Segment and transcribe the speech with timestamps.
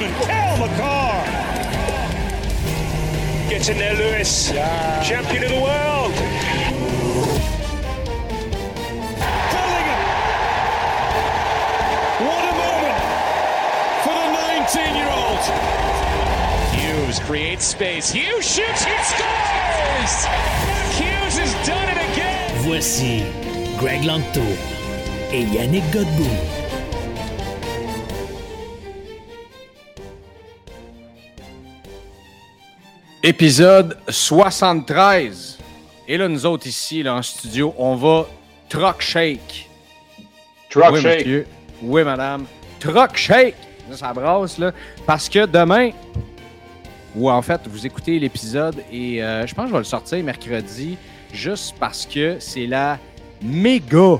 [0.00, 1.24] Young defenseman Cal McCarr.
[3.50, 4.50] Gets in there, Lewis.
[4.50, 6.12] Champion of the world.
[9.52, 10.00] Bellingham.
[12.26, 12.98] What a moment
[14.04, 15.42] for the 19-year-old.
[16.74, 18.10] Hughes creates space.
[18.10, 18.84] Hughes shoots.
[18.84, 20.26] He scores.
[20.96, 22.62] Hughes has done it again.
[22.62, 23.24] Voici
[23.78, 24.44] Greg Lanto
[25.32, 26.59] et Yannick Godbout.
[33.22, 35.58] Épisode 73.
[36.08, 38.26] Et là, nous autres ici, là, en studio, on va
[38.70, 39.68] truck shake.
[40.70, 41.18] Truck oui, shake.
[41.18, 41.46] monsieur.
[41.82, 42.46] Oui, madame.
[42.78, 43.56] Truck shake.
[43.90, 44.72] Là, ça brasse, là.
[45.04, 45.90] Parce que demain,
[47.14, 50.24] ou en fait, vous écoutez l'épisode et euh, je pense que je vais le sortir
[50.24, 50.96] mercredi,
[51.30, 52.98] juste parce que c'est la
[53.42, 54.18] méga,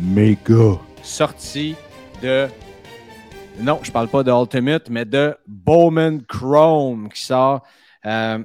[0.00, 1.76] méga sortie
[2.20, 2.48] de.
[3.60, 7.62] Non, je parle pas de Ultimate, mais de Bowman Chrome qui sort.
[8.06, 8.38] Euh,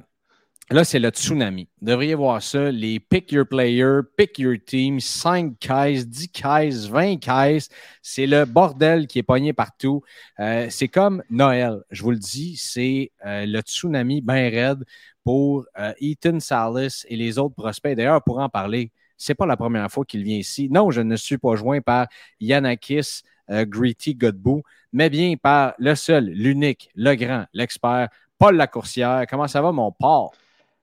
[0.70, 1.68] là, c'est le tsunami.
[1.80, 2.70] Vous devriez voir ça.
[2.70, 7.68] Les pick your player, pick your team, 5 caisses, 10 caisses, 20 caisses.
[8.02, 10.02] C'est le bordel qui est pogné partout.
[10.40, 11.82] Euh, c'est comme Noël.
[11.90, 14.84] Je vous le dis, c'est euh, le tsunami bien raide
[15.24, 15.66] pour
[16.00, 17.94] Ethan Salas et les autres prospects.
[17.94, 20.68] D'ailleurs, pour en parler, c'est pas la première fois qu'il vient ici.
[20.70, 22.06] Non, je ne suis pas joint par
[22.40, 28.08] Yanakis euh, Gritty Godbout, mais bien par le seul, l'unique, le grand, l'expert,
[28.38, 29.24] Paul Lacourcière.
[29.28, 30.28] Comment ça va, mon Paul?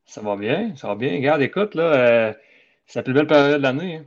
[0.05, 1.13] Ça va bien, ça va bien.
[1.13, 2.33] Regarde, écoute, là, euh,
[2.85, 3.95] c'est la plus belle période de l'année.
[3.97, 4.05] hein.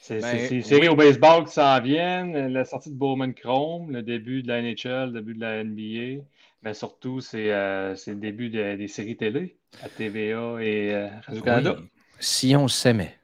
[0.00, 0.88] C'est Ben, série oui.
[0.88, 5.06] au baseball qui s'en viennent, la sortie de Bowman Chrome, le début de la NHL,
[5.06, 6.24] le début de la NBA,
[6.62, 11.76] mais surtout, c'est euh, le début de- des séries télé à TVA et euh, Radio-Canada.
[11.78, 11.88] Oui.
[12.18, 13.16] Si on s'aimait.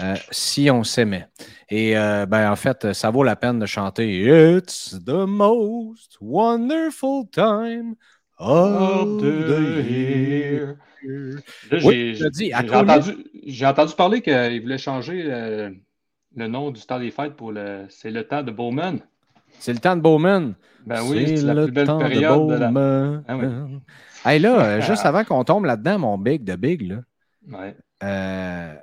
[0.00, 1.26] Euh, si on s'aimait.
[1.70, 7.24] Et euh, ben, en fait, ça vaut la peine de chanter It's the most wonderful
[7.30, 7.94] time
[8.38, 10.76] of the year.
[11.70, 12.18] Là, Oui,
[13.46, 15.70] j'ai entendu, parler qu'il voulait changer euh,
[16.36, 17.86] le nom du temps des fêtes pour le.
[17.88, 18.98] C'est le temps de Bowman.
[19.58, 20.54] C'est le temps de Bowman.
[20.86, 23.22] Ben oui, c'est la plus belle temps de période de la.
[23.28, 23.46] Ah oui.
[24.24, 27.00] Hey, là, juste avant qu'on tombe là-dedans, mon big de big, là,
[27.50, 27.76] Ouais.
[28.02, 28.74] euh,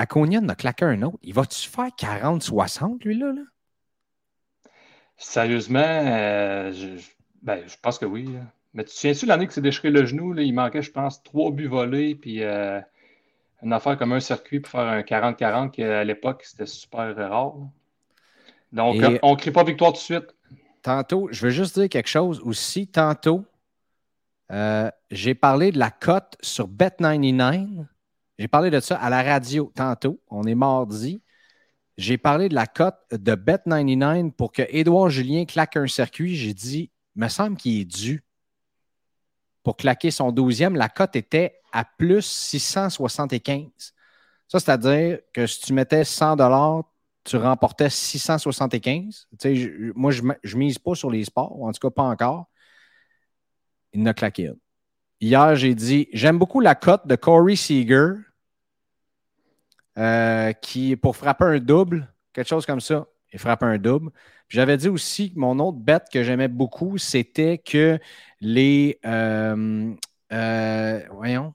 [0.00, 1.18] Aconian a claqué un autre.
[1.22, 3.32] Il va-tu faire 40-60, lui, là?
[5.16, 6.86] Sérieusement, euh, je,
[7.42, 8.24] ben, je pense que oui.
[8.32, 8.40] là.
[8.74, 10.32] Mais tu te souviens-tu l'année que s'est déchiré le genou?
[10.32, 12.80] là, il manquait, je pense, trois buts volés, puis euh,
[13.62, 17.54] une affaire comme un circuit pour faire un 40-40, qui à l'époque, c'était super rare.
[18.72, 20.34] Donc, Et- on ne crie pas victoire tout de suite.
[20.82, 22.86] Tantôt, je veux juste dire quelque chose aussi.
[22.86, 23.44] Tantôt,
[24.52, 27.86] euh, j'ai parlé de la cote sur Bet99.
[28.40, 30.18] J'ai parlé de ça à la radio tantôt.
[30.30, 31.20] On est mardi.
[31.98, 36.36] J'ai parlé de la cote de Bet99 pour que Édouard Julien claque un circuit.
[36.36, 38.24] J'ai dit, me semble qu'il est dû
[39.62, 40.74] pour claquer son 12e.
[40.74, 43.66] La cote était à plus 675.
[44.48, 46.82] Ça, c'est-à-dire que si tu mettais 100
[47.24, 49.26] tu remportais 675.
[49.32, 52.04] Tu sais, je- moi, je ne mise pas sur les sports, en tout cas pas
[52.04, 52.46] encore.
[53.92, 54.56] Il n'a claqué une.
[55.20, 58.14] Hier, j'ai dit j'aime beaucoup la cote de Corey Seager
[60.00, 64.10] euh, qui, pour frapper un double, quelque chose comme ça, il frappe un double.
[64.48, 67.98] J'avais dit aussi que mon autre bet que j'aimais beaucoup, c'était que
[68.40, 68.98] les.
[69.04, 69.92] euh,
[70.32, 71.54] euh, voyons.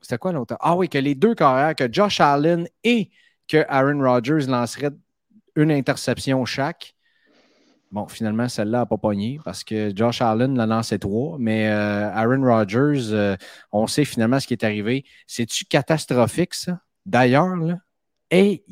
[0.00, 0.56] C'était quoi l'autre?
[0.60, 3.10] Ah oui, que les deux carrières, que Josh Allen et
[3.48, 4.90] que Aaron Rodgers lancerait
[5.54, 6.94] une interception chaque.
[7.92, 12.42] Bon, finalement, celle-là n'a pas pogné parce que Josh Allen l'a lancé trois, mais Aaron
[12.42, 13.36] Rodgers,
[13.70, 15.04] on sait finalement ce qui est arrivé.
[15.26, 16.80] C'est-tu catastrophique, ça?
[17.06, 17.78] D'ailleurs, là,
[18.30, 18.62] aïe.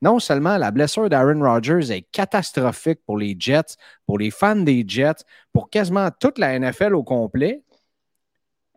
[0.00, 3.76] Non seulement la blessure d'Aaron Rodgers est catastrophique pour les Jets,
[4.06, 7.62] pour les fans des Jets, pour quasiment toute la NFL au complet,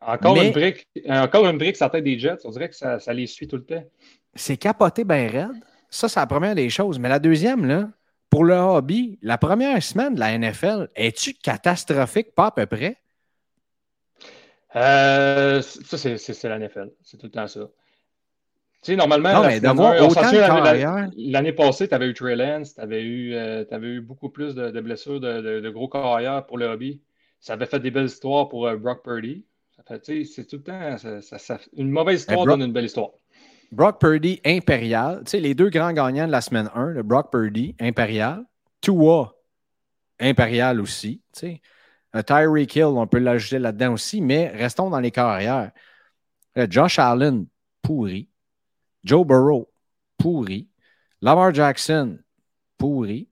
[0.02, 2.38] Encore, Mais- une brique, encore une brique sur la tête des Jets.
[2.44, 3.84] On dirait que ça, ça les suit tout le temps.
[4.36, 5.64] c'est capoté bien raide.
[5.90, 7.00] Ça, c'est la première des choses.
[7.00, 7.90] Mais la deuxième, là,
[8.30, 12.98] pour le hobby, la première semaine de la NFL, es-tu catastrophique, pas à peu près?
[14.76, 16.92] Euh, ça, c'est la NFL.
[17.02, 17.62] C'est tout le temps ça.
[18.82, 19.42] Tu sais, normalement,
[21.18, 24.54] l'année passée, tu avais eu Trey Lance, tu avais, eu, euh, avais eu beaucoup plus
[24.54, 27.02] de, blessures de, de, gros carrières pour le hobby.
[27.40, 29.44] Ça avait fait des belles histoires pour euh, Brock Purdy.
[30.04, 30.98] C'est tout le temps.
[31.22, 33.10] Ça, une mauvaise histoire donne une belle histoire.
[33.72, 35.24] Brock Purdy, impérial.
[35.26, 38.44] Tu sais, les deux grands gagnants de la semaine 1, le Brock Purdy, impérial.
[38.82, 39.36] Tua,
[40.20, 41.22] impérial aussi.
[41.34, 41.62] Tu sais.
[42.16, 45.72] Un Tyreek Hill, on peut l'ajouter là-dedans aussi, mais restons dans les carrières.
[46.70, 47.46] Josh Allen,
[47.82, 48.30] pourri.
[49.04, 49.70] Joe Burrow,
[50.18, 50.70] pourri.
[51.22, 52.18] Lamar Jackson,
[52.78, 53.28] pourri.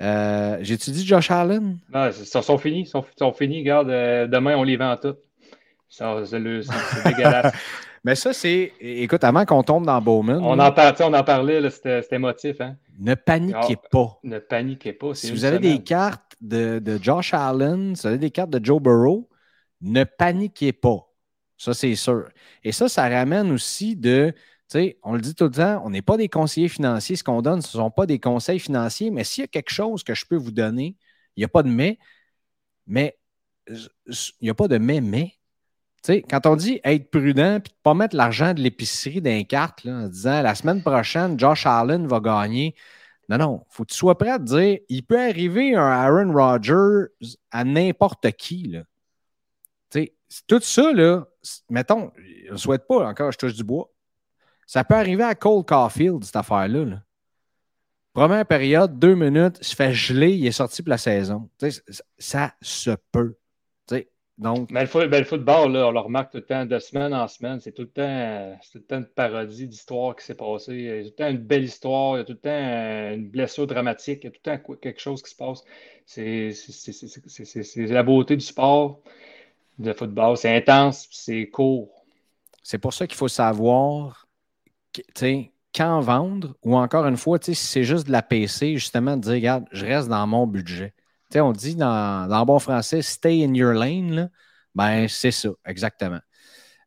[0.00, 1.78] Euh, J'ai-tu dit Josh Allen?
[1.92, 2.80] Non, ils sont, finis.
[2.80, 3.60] Ils sont, finis.
[3.60, 5.18] Regarde, euh, demain, on les vend toutes.
[5.90, 6.04] C'est
[7.04, 7.52] dégueulasse.
[8.04, 8.72] Mais ça, c'est.
[8.80, 10.38] Écoute, avant qu'on tombe dans Bowman.
[10.42, 12.60] On, en, on en parlait, c'était émotif.
[12.60, 12.76] Hein?
[12.98, 14.18] Ne paniquez pas.
[14.22, 15.14] Ne paniquez pas.
[15.14, 19.28] Si vous avez des cartes de, de, Josh Allen, avez des cartes de Joe Burrow,
[19.80, 21.08] ne paniquez pas.
[21.56, 22.28] Ça, c'est sûr.
[22.62, 24.34] Et ça, ça ramène aussi de
[25.02, 27.16] on le dit tout le temps, on n'est pas des conseillers financiers.
[27.16, 29.72] Ce qu'on donne, ce ne sont pas des conseils financiers, mais s'il y a quelque
[29.72, 30.96] chose que je peux vous donner,
[31.36, 31.98] il n'y a pas de mais,
[32.86, 33.16] mais
[33.68, 33.76] il
[34.42, 35.34] n'y a pas de mais, mais.
[36.28, 39.86] quand on dit être prudent et ne pas mettre l'argent de l'épicerie dans les cartes
[39.86, 42.74] en disant la semaine prochaine, Josh Allen va gagner.
[43.28, 45.86] Non, non, il faut que tu sois prêt à te dire il peut arriver un
[45.86, 47.08] Aaron Rodgers
[47.50, 48.68] à n'importe qui.
[48.68, 48.82] Là.
[50.46, 51.26] tout ça, là,
[51.70, 52.12] mettons,
[52.46, 53.90] je ne souhaite pas, encore, je touche du bois.
[54.66, 57.02] Ça peut arriver à Cole Caulfield, cette affaire-là.
[58.12, 61.50] Première période, deux minutes, il se fait geler, il est sorti pour la saison.
[62.18, 63.36] ça se peut.
[64.36, 64.70] Donc...
[64.72, 67.82] Mais le, football, on le remarque tout le temps, de semaine en semaine, c'est tout
[67.82, 70.74] le temps, tout le temps une parodie d'histoire qui s'est passée.
[70.74, 72.50] Il y a tout le temps une belle histoire, il y a tout le temps
[72.50, 75.62] euh, une blessure dramatique, il y a tout le temps quelque chose qui se passe.
[76.06, 76.52] C'est
[77.76, 79.00] la beauté du sport,
[79.78, 80.36] de football.
[80.36, 82.04] C'est intense, c'est court.
[82.62, 84.26] C'est pour ça qu'il faut savoir
[85.74, 89.32] quand vendre, ou encore une fois, si c'est juste de la PC, justement, de dire,
[89.32, 90.92] regarde, je reste dans mon budget.
[91.40, 94.30] On dit dans, dans bon français, stay in your lane,
[94.74, 96.20] ben c'est ça, exactement.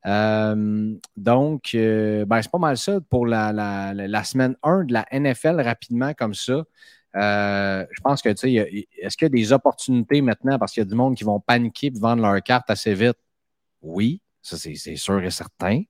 [0.08, 5.62] Euh, donc, euh, ben, c'est pas mal ça pour la, semaine 1 de la NFL
[5.62, 6.64] rapidement comme ça.
[7.16, 10.82] Euh, je pense que, tu sais, est-ce qu'il y a des opportunités maintenant parce qu'il
[10.82, 13.18] y a du monde qui vont paniquer et vendre leurs cartes assez vite?
[13.82, 15.84] Oui, ça c'est sûr et certain.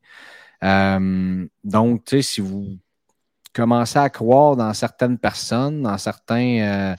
[1.64, 2.78] Donc, tu sais, si vous
[3.54, 6.96] commencez à croire dans certaines personnes, dans certains,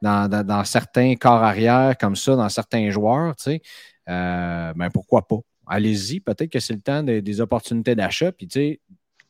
[0.00, 3.62] dans, certains corps arrière comme ça, dans certains joueurs, tu sais,
[4.08, 5.38] euh, ben pourquoi pas?
[5.66, 8.32] Allez-y, peut-être que c'est le temps des opportunités d'achat.
[8.32, 8.80] Puis, tu sais,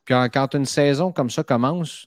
[0.07, 2.07] quand, quand une saison comme ça commence,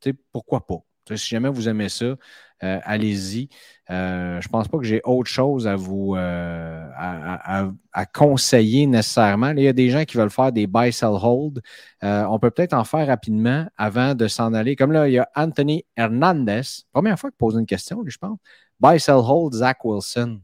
[0.00, 0.78] tu sais, pourquoi pas?
[1.16, 2.16] si jamais vous aimez ça,
[2.62, 3.48] euh, allez-y.
[3.90, 9.50] Euh, je ne pense pas que j'ai autre chose à vous euh, à, conseiller nécessairement.
[9.50, 11.60] il y a des gens qui veulent faire des buy, sell, hold.
[12.02, 14.76] on peut peut-être en faire rapidement avant de s'en aller.
[14.76, 16.62] Comme là, il y a Anthony Hernandez.
[16.92, 18.38] Première fois qu'il pose une question, je pense.
[18.80, 20.40] Buy, sell, hold, Zach Wilson.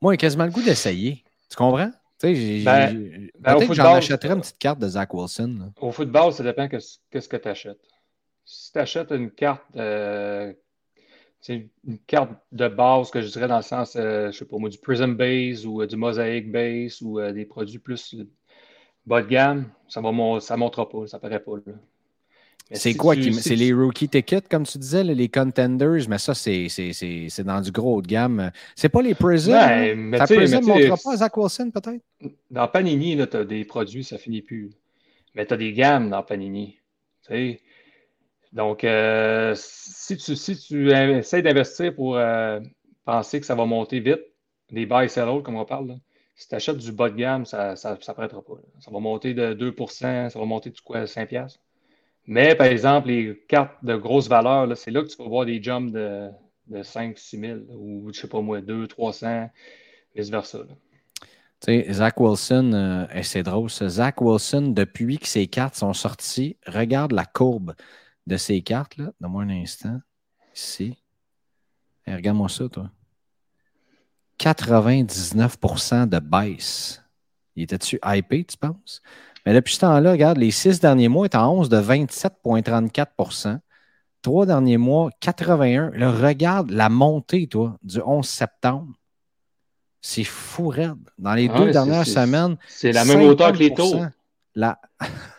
[0.00, 1.24] Moi, j'ai quasiment le goût d'essayer.
[1.50, 1.90] Tu comprends?
[2.20, 5.72] Tu ben, ben, peut-être que j'en achèterais une petite carte de Zach Wilson.
[5.80, 7.95] Au football, ça dépend de ce que tu achètes
[8.46, 10.52] si tu achètes une carte, euh,
[11.48, 11.68] une
[12.06, 14.78] carte de base que je dirais dans le sens, euh, je sais pas moi, du
[14.78, 18.16] Prism Base ou euh, du Mosaic Base ou des produits plus
[19.04, 21.52] bas de gamme, ça ne ça montera pas, ça paraît pas.
[22.72, 23.32] C'est quoi qui.
[23.34, 27.96] C'est les rookie tickets, comme tu disais, les contenders, mais ça, c'est dans du gros
[27.96, 28.50] haut de gamme.
[28.74, 29.52] C'est pas les Prism.
[29.52, 32.02] Ouais, mais Prism ne montrera pas Zach Wilson, peut-être?
[32.50, 34.70] Dans Panini, tu as des produits, ça finit plus.
[35.34, 36.76] Mais tu as des gammes dans Panini.
[37.22, 37.60] Tu sais,
[38.56, 40.52] donc, euh, si tu, si
[40.88, 42.58] essaies d'investir pour euh,
[43.04, 44.22] penser que ça va monter vite,
[44.72, 45.98] des buy sell comme on parle,
[46.34, 48.54] si tu achètes du bas de gamme, ça ne prêtera pas.
[48.80, 51.28] Ça va monter de 2% ça va monter de quoi, 5
[52.26, 55.62] Mais par exemple, les cartes de grosse valeur, c'est là que tu vas voir des
[55.62, 56.30] jumps de,
[56.68, 59.50] de 5 6 000 ou je sais pas moi, 2 300,
[60.14, 60.60] vice-versa.
[60.64, 61.26] Tu
[61.60, 67.12] sais, Zach Wilson, euh, c'est drôle, Zach Wilson, depuis que ses cartes sont sorties, regarde
[67.12, 67.74] la courbe
[68.26, 69.12] de ces cartes-là.
[69.20, 70.00] Donne-moi un instant.
[70.54, 70.96] Ici.
[72.06, 72.90] Regarde-moi ça, toi.
[74.38, 77.02] 99% de baisse.
[77.54, 79.00] Il était-tu hypé, tu penses?
[79.44, 83.60] Mais depuis ce temps-là, regarde, les six derniers mois est en 11 de 27,34%
[84.22, 85.90] Trois derniers mois, 81.
[85.94, 88.92] Là, regarde la montée, toi, du 11 septembre.
[90.00, 91.08] C'est fou raide.
[91.16, 92.56] Dans les deux dernières semaines.
[92.66, 94.00] C'est la même hauteur que les taux.
[94.54, 94.80] La...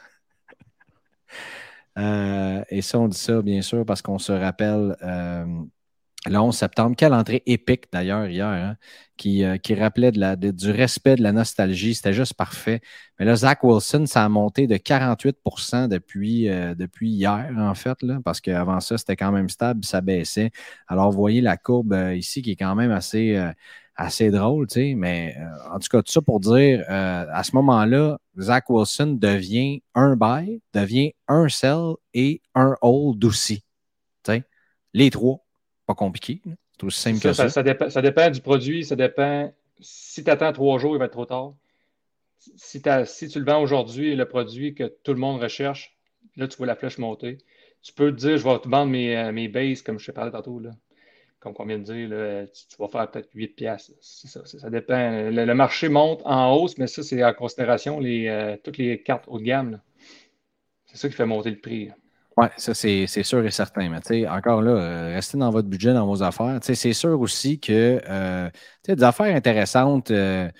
[1.97, 5.45] Euh, et ça, on dit ça, bien sûr, parce qu'on se rappelle euh,
[6.25, 6.95] le 11 septembre.
[6.95, 8.75] Quelle entrée épique, d'ailleurs, hier, hein,
[9.17, 11.95] qui, euh, qui, rappelait du respect, de la nostalgie.
[11.95, 12.81] C'était juste parfait.
[13.19, 15.37] Mais là, Zach Wilson, ça a monté de 48
[15.89, 20.51] depuis, depuis hier, en fait, parce qu'avant ça, c'était quand même stable, ça baissait.
[20.87, 23.39] Alors, vous voyez la courbe ici qui est quand même assez
[23.97, 27.43] assez drôle, tu sais, mais euh, en tout cas, tout ça pour dire, euh, à
[27.43, 33.63] ce moment-là, Zach Wilson devient un buy, devient un sell et un hold aussi.
[34.23, 34.43] Tu sais,
[34.93, 35.43] les trois,
[35.87, 36.41] pas compliqué.
[36.79, 37.49] C'est aussi simple que ça.
[37.49, 39.51] Ça, dépend, ça, dépend, du produit, ça dépend.
[39.79, 41.53] Si tu attends trois jours, il va être trop tard.
[42.55, 45.97] Si, si tu le vends aujourd'hui, le produit que tout le monde recherche,
[46.35, 47.39] là, tu vois la flèche monter.
[47.81, 50.11] Tu peux te dire, je vais te vendre mes, euh, mes bases, comme je te
[50.11, 50.59] parlais tantôt.
[50.59, 50.71] Là
[51.53, 53.91] comme on vient de dire, tu, vas faire peut-être 8 piastres.
[54.01, 55.29] Ça, dépend.
[55.29, 59.39] Le, marché monte en hausse, mais ça, c'est en considération euh, toutes les cartes haut
[59.39, 59.79] de gamme.
[60.85, 61.89] C'est ça qui fait monter le prix.
[62.37, 63.89] Oui, ça, c'est sûr et certain.
[63.89, 66.59] Mais encore là, euh, restez dans votre budget, dans vos affaires.
[66.61, 68.49] C'est sûr aussi que euh,
[68.87, 70.11] des affaires intéressantes.
[70.11, 70.51] là,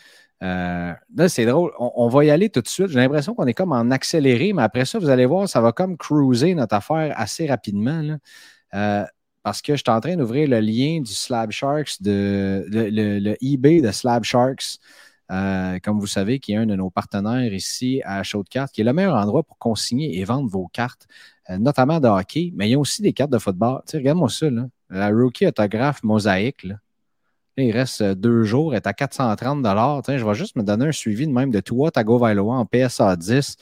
[1.27, 1.72] c'est drôle.
[1.79, 2.88] On, va y aller tout de suite.
[2.88, 5.72] J'ai l'impression qu'on est comme en accéléré, mais après ça, vous allez voir, ça va
[5.72, 8.01] comme cruiser notre affaire assez rapidement.
[8.01, 9.08] Là
[9.48, 13.80] parce que je suis en train d'ouvrir le lien du Slab Sharks, de, le, eBay
[13.80, 14.77] de Slab Sharks,
[15.32, 18.74] euh, comme vous savez, qui est un de nos partenaires ici à Show de cartes,
[18.74, 21.08] qui est le meilleur endroit pour consigner et vendre vos cartes,
[21.50, 23.84] euh, notamment de hockey, mais il y a aussi des cartes de football.
[23.94, 24.48] regarde-moi ça,
[24.89, 26.63] la rookie autographe mosaïque.
[26.63, 26.75] Là.
[27.56, 29.66] il reste euh, deux jours, est à 430
[30.10, 33.56] Je vais juste me donner un suivi de même de Tua Tagovailoa en PSA 10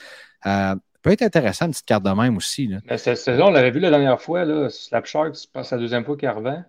[1.06, 2.66] peut être intéressant, une petite carte de même aussi.
[2.66, 2.98] Là.
[2.98, 6.16] cette saison, on l'avait vu la dernière fois, là, Slap Shark, c'est la deuxième fois
[6.16, 6.62] qu'il revient.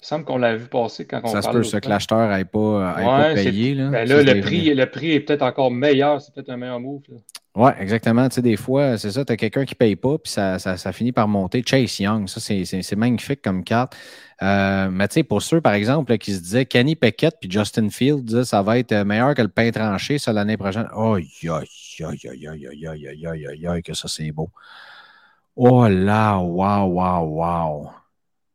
[0.00, 2.94] Il semble qu'on l'avait vu passer quand on Ça se peut que l'acheteur n'ait pas,
[2.94, 3.74] pas, payé.
[3.74, 6.20] Là, ben là le, prix, le prix est peut-être encore meilleur.
[6.22, 7.02] C'est peut-être un meilleur move.
[7.56, 8.28] Oui, exactement.
[8.28, 10.60] Tu sais, des fois, c'est ça, tu as quelqu'un qui ne paye pas, puis ça,
[10.60, 11.64] ça, ça, finit par monter.
[11.66, 13.96] Chase Young, ça, c'est magnifique comme carte.
[14.40, 17.90] Euh, mais tu sais, pour ceux, par exemple, qui se disaient Kenny Peckett puis Justin
[17.90, 20.86] Fields, ça va être meilleur que le pain tranché ça l'année prochaine.
[20.94, 21.66] Aïe, aïe,
[22.04, 24.50] aïe, aïe, aïe, aïe, aïe, aïe, aïe, aïe, que ça, c'est beau.
[25.56, 27.90] Oh là, waouh, waouh, waouh.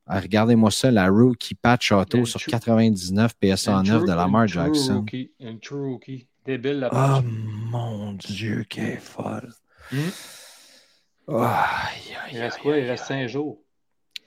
[0.08, 4.98] Regardez-moi ça, la rookie patch auto sur 99 PSA 9 de Lamar Jackson.
[4.98, 5.32] Rookie,
[5.62, 6.28] true rookie.
[6.46, 9.54] Débile la Oh mon Dieu, qu'elle est folle.
[9.92, 9.98] Hmm?
[11.30, 12.78] il reste quoi?
[12.78, 13.60] Il reste 5 jours.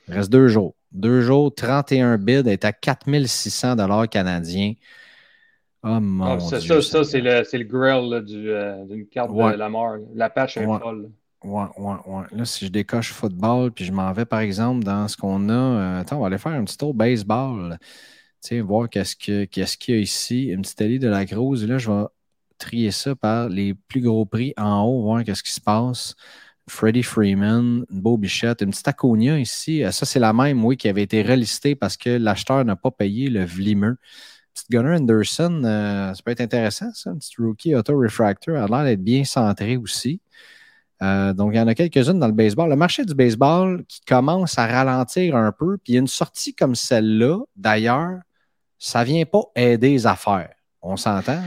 [0.09, 0.75] Il reste 2 jours.
[0.93, 3.77] 2 jours, 31 bids est à 4600
[4.09, 4.73] canadiens.
[5.89, 6.81] Oh mon ah, ça, Dieu.
[6.81, 9.97] Ça, c'est le, le grill euh, d'une carte de la mort.
[10.15, 11.11] La patch est folle.
[11.45, 12.25] Ouais, ouais, ouais.
[12.33, 15.53] Là, si je décoche football, puis je m'en vais, par exemple, dans ce qu'on a.
[15.53, 17.79] Euh, attends, on va aller faire un petit tour baseball.
[18.43, 19.47] Tu sais, voir qu'est-ce qu'il
[19.95, 20.47] y a ici.
[20.47, 21.63] Une petite allée de la grosse.
[21.63, 22.05] Là, je vais
[22.59, 26.17] trier ça par les plus gros prix en haut, voir qu'est-ce qui se passe.
[26.69, 29.85] Freddie Freeman, une beau bichette, une petite Aconia ici.
[29.85, 32.91] Euh, ça, c'est la même, oui, qui avait été relistée parce que l'acheteur n'a pas
[32.91, 33.93] payé le Vlimer.
[34.57, 37.11] Petite Gunnar Anderson, euh, ça peut être intéressant, ça.
[37.11, 38.57] Une petite rookie auto refractor.
[38.57, 40.23] a l'air d'être bien centré aussi.
[41.03, 42.71] Euh, donc, il y en a quelques-unes dans le baseball.
[42.71, 47.41] Le marché du baseball qui commence à ralentir un peu, puis une sortie comme celle-là,
[47.55, 48.21] d'ailleurs,
[48.79, 50.55] ça ne vient pas aider les affaires.
[50.81, 51.43] On s'entend?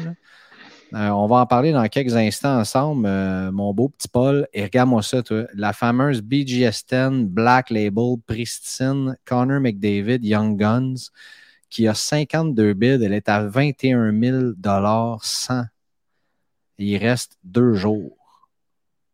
[0.94, 3.10] Euh, on va en parler dans quelques instants ensemble,
[3.52, 4.48] mon beau petit Paul.
[4.54, 5.46] Et regarde-moi ça, toi.
[5.56, 11.10] La fameuse BGS 10 Black Label Pristine Connor McDavid Young Guns
[11.70, 13.04] qui a 52 bids.
[13.04, 15.64] Elle est à 21 000 100.
[16.78, 18.18] Il reste deux jours.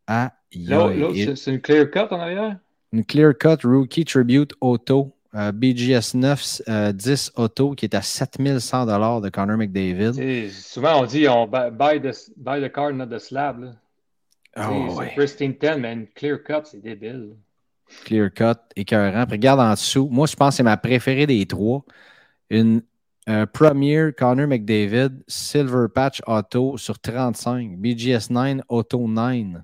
[0.07, 2.57] Ah, c'est une clear cut en arrière?
[2.93, 9.19] Une clear cut Rookie Tribute Auto euh, BGS 9 10 Auto qui est à 7100
[9.19, 10.49] de Connor McDavid.
[10.49, 13.75] souvent, on dit on buy, the, buy the car, not the slab.
[14.57, 17.35] Oh, c'est Pristine 10, mais une clear cut, c'est débile.
[18.05, 19.25] Clear cut, écœurant.
[19.25, 20.07] Puis regarde en dessous.
[20.09, 21.83] Moi, je pense que c'est ma préférée des trois.
[22.49, 22.81] Une
[23.27, 27.77] euh, Premier Connor McDavid Silver Patch Auto sur 35.
[27.77, 29.63] BGS 9 Auto 9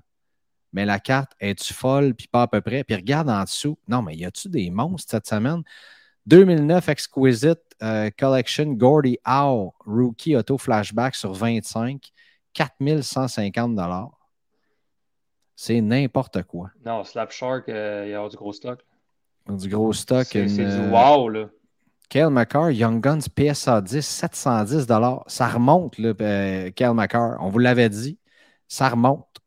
[0.72, 2.82] mais la carte, est-tu folle, puis pas à peu près?
[2.82, 3.78] Puis regarde en dessous.
[3.86, 5.62] Non, mais y a-tu des monstres cette semaine?
[6.26, 12.12] 2009 Exquisite euh, Collection Gordy Howe Rookie Auto Flashback sur 25,
[12.54, 13.78] 4150
[15.56, 16.70] C'est n'importe quoi.
[16.84, 18.80] Non, Slapshark, euh, il y a du gros stock.
[19.48, 20.26] Du gros stock.
[20.26, 21.48] C'est du wow, là.
[22.12, 24.86] Kyle McCarr, Young Guns PSA 10, 710
[25.28, 27.38] Ça remonte, euh, Kyle McCarr.
[27.40, 28.18] On vous l'avait dit.
[28.68, 29.38] Ça remonte.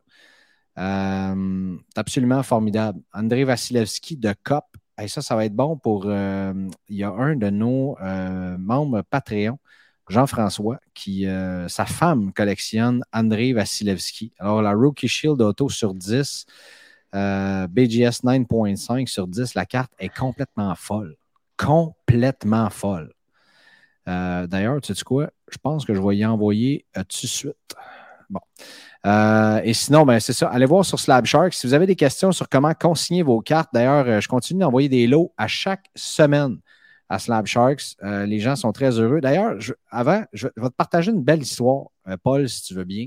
[0.76, 3.00] Euh, absolument formidable.
[3.14, 4.64] André Vasilevski de COP.
[5.00, 6.06] Et ça, ça va être bon pour.
[6.06, 6.52] Euh,
[6.88, 7.96] il y a un de nos
[8.58, 9.60] membres Patreon,
[10.08, 11.24] Jean-François, qui
[11.68, 14.32] sa femme collectionne André Vasilevski.
[14.40, 16.46] Alors, la Rookie Shield Auto sur 10.
[17.14, 21.16] Euh, BGS 9.5 sur 10, la carte est complètement folle.
[21.56, 23.12] Complètement folle.
[24.08, 25.30] Euh, d'ailleurs, tu sais quoi?
[25.50, 27.54] Je pense que je vais y envoyer tout de suite.
[28.28, 28.40] Bon.
[29.62, 30.48] et sinon, ben, c'est ça.
[30.48, 31.54] Allez voir sur Slab Shark.
[31.54, 35.06] Si vous avez des questions sur comment consigner vos cartes, d'ailleurs, je continue d'envoyer des
[35.06, 36.58] lots à chaque semaine
[37.08, 37.96] à Slab Sharks.
[38.02, 39.20] Euh, les gens sont très heureux.
[39.20, 39.56] D'ailleurs,
[39.90, 43.06] avant, je vais te partager une belle histoire, euh, Paul, si tu veux bien,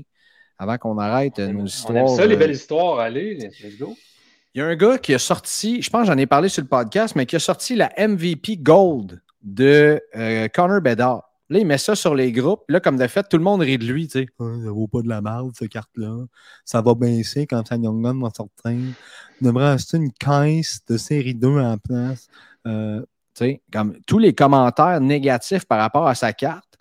[0.58, 2.04] avant qu'on arrête euh, nos histoires.
[2.04, 2.98] On ça, les belles histoires.
[2.98, 3.96] Allez, let's go.
[4.54, 6.62] Il y a un gars qui a sorti, je pense que j'en ai parlé sur
[6.62, 10.02] le podcast, mais qui a sorti la MVP Gold de
[10.52, 11.24] Connor Bedard.
[11.50, 12.62] Là, il met ça sur les groupes.
[12.68, 14.06] Là, comme de fait, tout le monde rit de lui.
[14.06, 14.26] Tu sais.
[14.38, 16.26] Ça vaut pas de la merde, cette carte-là.
[16.64, 18.70] Ça va baisser quand Sam Young va sortir.
[18.72, 18.94] Il
[19.40, 22.28] devrait acheter une caisse de série 2 en place.
[23.72, 26.78] Comme tous les commentaires négatifs par rapport à sa carte,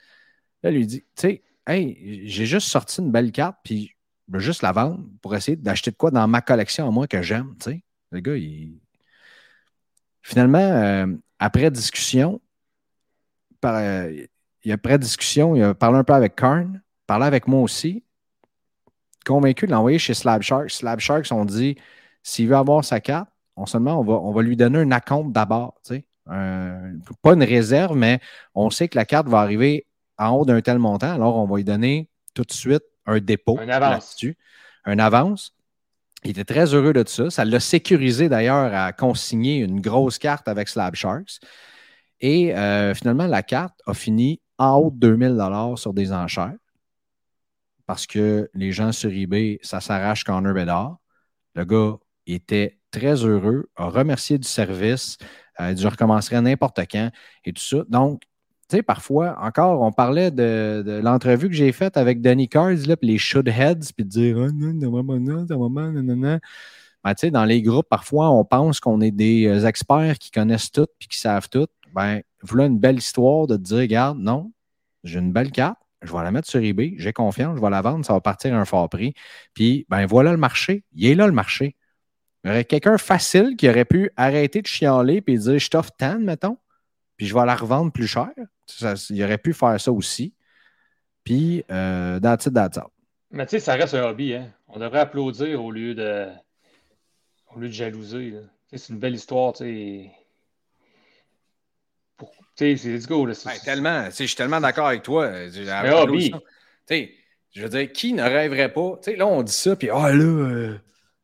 [0.61, 3.91] là, lui dit, tu sais, hey, j'ai juste sorti une belle carte, puis
[4.29, 7.07] je veux juste la vendre pour essayer d'acheter de quoi dans ma collection à moi
[7.07, 7.55] que j'aime.
[8.11, 8.79] Le gars, il...
[10.21, 11.07] Finalement, euh,
[11.39, 12.39] après discussion,
[13.65, 14.25] euh,
[14.63, 18.03] il après discussion, il a parlé un peu avec Karn, parlé avec moi aussi,
[19.25, 20.71] convaincu de l'envoyer chez Slab Sharks.
[20.71, 21.75] Slab Sharks ont dit,
[22.21, 25.31] s'il veut avoir sa carte, on seulement on va, on va lui donner un acompte
[25.31, 26.05] d'abord, sais
[27.23, 28.19] pas une réserve, mais
[28.53, 29.87] on sait que la carte va arriver
[30.19, 33.59] en haut d'un tel montant, alors on va lui donner tout de suite un dépôt
[33.59, 34.23] un avance.
[34.85, 35.53] un avance.
[36.23, 37.29] Il était très heureux de ça.
[37.29, 41.39] Ça l'a sécurisé d'ailleurs à consigner une grosse carte avec Slab Sharks.
[42.19, 45.37] Et euh, finalement, la carte a fini en haut de 2000
[45.77, 46.57] sur des enchères
[47.89, 50.97] parce que les gens sur eBay, ça s'arrache Connor Bedard.
[51.55, 51.97] Le gars
[52.27, 55.17] était très heureux, a remercié du service,
[55.59, 57.09] euh, je recommencerai n'importe quand
[57.45, 57.77] et tout ça.
[57.89, 58.21] Donc,
[58.69, 62.95] tu sais, parfois, encore, on parlait de, l'entrevue que j'ai faite avec Danny Cards, là,
[62.97, 66.39] puis les should heads, puis de dire, oh, non, non, non, non, non,
[67.03, 70.31] ben, tu sais, dans les groupes, parfois, on pense qu'on est des euh, experts qui
[70.31, 71.67] connaissent tout puis qui savent tout.
[71.95, 74.51] Ben, voilà une belle histoire de te dire, regarde, non,
[75.03, 77.81] j'ai une belle carte, je vais la mettre sur eBay, j'ai confiance, je vais la
[77.81, 79.13] vendre, ça va partir à un fort prix.
[79.53, 80.83] Puis, ben voilà le marché.
[80.93, 81.75] Il est là le marché.
[82.43, 85.91] Il y aurait quelqu'un facile qui aurait pu arrêter de chialer et dire je t'offre
[85.97, 86.57] tant, mettons,
[87.17, 88.29] puis je vais la revendre plus cher.
[89.09, 90.33] Il aurait pu faire ça aussi.
[91.23, 92.53] Puis, euh, that's it,
[93.31, 94.33] Mais tu sais, ça reste un hobby.
[94.33, 94.51] Hein?
[94.67, 96.27] On devrait applaudir au lieu de,
[97.55, 98.35] au lieu de jalouser.
[98.73, 99.53] C'est une belle histoire.
[99.53, 100.11] Tu sais.
[102.55, 103.25] C'est let's go.
[103.25, 105.27] Là, tellement, je suis tellement d'accord avec toi.
[105.27, 106.33] Un hobby.
[107.51, 108.99] Je veux dire, qui ne rêverait pas?
[109.01, 110.77] sais, là, on dit ça, puis ah là, euh,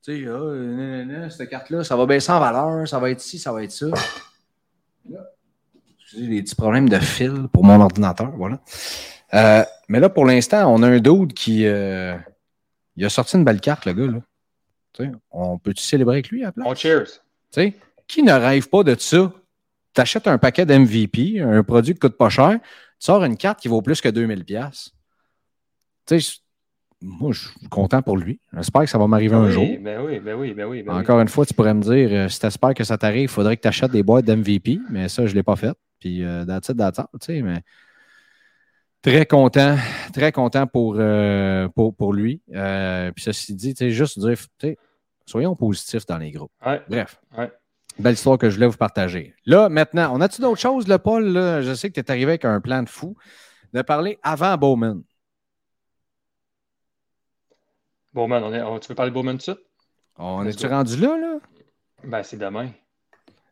[0.03, 3.51] tu sais, ah, cette carte-là, ça va baisser en valeur, ça va être ci, ça
[3.51, 3.87] va être ça.
[6.17, 8.59] Des petits problèmes de fil pour mon ordinateur, voilà.
[9.33, 12.15] Euh, mais là, pour l'instant, on a un dude qui euh,
[12.95, 14.11] il a sorti une belle carte, le gars.
[14.99, 15.11] Là.
[15.31, 17.21] on peut-tu célébrer avec lui à On cheers.
[18.07, 19.31] qui ne rêve pas de ça?
[19.93, 22.67] Tu achètes un paquet d'MVP, un produit qui coûte pas cher, tu
[22.99, 24.89] sors une carte qui vaut plus que 2000$.
[26.05, 26.37] Tu sais,
[27.01, 28.39] moi, je suis content pour lui.
[28.53, 29.67] J'espère que ça va m'arriver un jour.
[29.81, 30.83] Ben oui, ben oui, ben oui.
[30.83, 33.23] Ben Encore une fois, tu pourrais me dire, euh, si tu espères que ça t'arrive,
[33.23, 35.75] il faudrait que tu achètes des boîtes d'MVP, mais ça, je ne l'ai pas fait.
[35.99, 37.61] Puis, euh, that's it, tu sais, mais
[39.01, 39.77] très content,
[40.13, 42.41] très content pour, euh, pour, pour, lui.
[42.53, 44.37] Euh, puis, ceci dit, tu sais, juste dire,
[45.25, 46.51] soyons positifs dans les groupes.
[46.89, 47.19] Bref.
[47.97, 49.33] Belle histoire que je voulais vous partager.
[49.45, 51.25] Là, maintenant, on a-tu d'autres choses, Paul?
[51.27, 51.61] Là?
[51.61, 53.15] Je sais que tu es arrivé avec un plan de fou
[53.73, 55.01] de parler avant Bowman.
[58.13, 59.59] Bowman, on est, tu veux parler de Bowman tout de suite?
[60.17, 61.39] On est-tu rendu là, là?
[62.03, 62.69] Ben, c'est demain.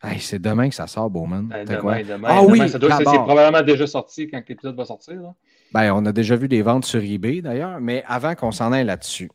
[0.03, 1.47] Hey, c'est demain que ça sort, Bowman.
[1.47, 2.27] Ben, demain, demain.
[2.29, 5.21] Ah oui, c'est probablement déjà sorti quand l'épisode va sortir.
[5.21, 5.33] Là.
[5.71, 8.85] Ben, on a déjà vu des ventes sur eBay, d'ailleurs, mais avant qu'on s'en aille
[8.85, 9.31] là-dessus.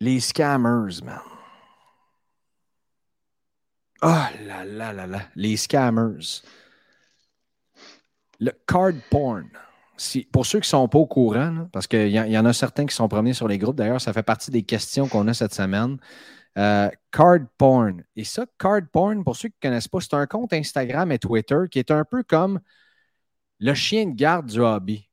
[0.00, 1.20] Les scammers, man.
[4.02, 4.08] Oh
[4.44, 5.20] là là là là.
[5.36, 6.42] Les scammers.
[8.40, 9.48] Le card porn
[10.32, 12.86] pour ceux qui ne sont pas au courant, parce qu'il y, y, en a certains
[12.86, 15.54] qui sont promenés sur les groupes, d'ailleurs, ça fait partie des questions qu'on a cette
[15.54, 15.98] semaine.
[16.58, 18.04] Euh, card porn.
[18.14, 21.18] Et ça, card porn, pour ceux qui ne connaissent pas, c'est un compte Instagram et
[21.18, 22.60] Twitter qui est un peu comme
[23.58, 25.08] le chien de garde du hobby.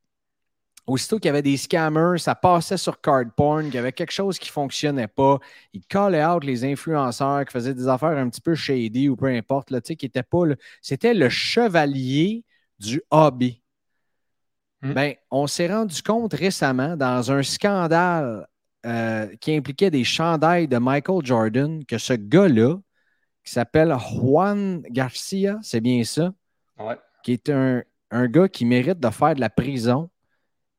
[0.85, 4.11] Aussitôt qu'il y avait des scammers, ça passait sur card porn, qu'il y avait quelque
[4.11, 5.37] chose qui ne fonctionnait pas.
[5.71, 9.27] Ils callaient out les influenceurs qui faisaient des affaires un petit peu shady ou peu
[9.27, 10.45] importe, là, qui était pas.
[10.81, 12.43] C'était le chevalier
[12.79, 13.61] du hobby.
[14.81, 14.93] Hmm.
[14.93, 18.47] Ben, on s'est rendu compte récemment dans un scandale
[18.85, 22.77] euh, qui impliquait des chandails de Michael Jordan que ce gars-là,
[23.43, 26.33] qui s'appelle Juan Garcia, c'est bien ça,
[27.23, 30.09] qui est un, gars qui mérite de faire de la prison,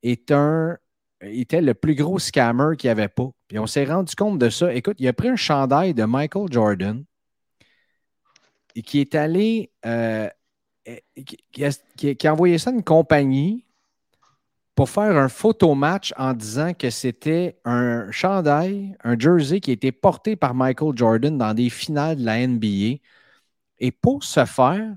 [0.02, 0.78] est un
[1.22, 3.28] était le plus gros scammer qu'il n'y avait pas.
[3.46, 4.72] Puis on s'est rendu compte de ça.
[4.72, 7.04] Écoute, il a pris un chandail de Michael Jordan
[8.74, 10.28] et qui est allé, euh,
[11.52, 11.66] qui,
[12.26, 13.66] a, envoyé ça à une compagnie
[14.80, 19.92] pour faire un photo match en disant que c'était un chandail, un jersey qui était
[19.92, 22.96] porté par Michael Jordan dans des finales de la NBA.
[23.78, 24.96] Et pour ce faire,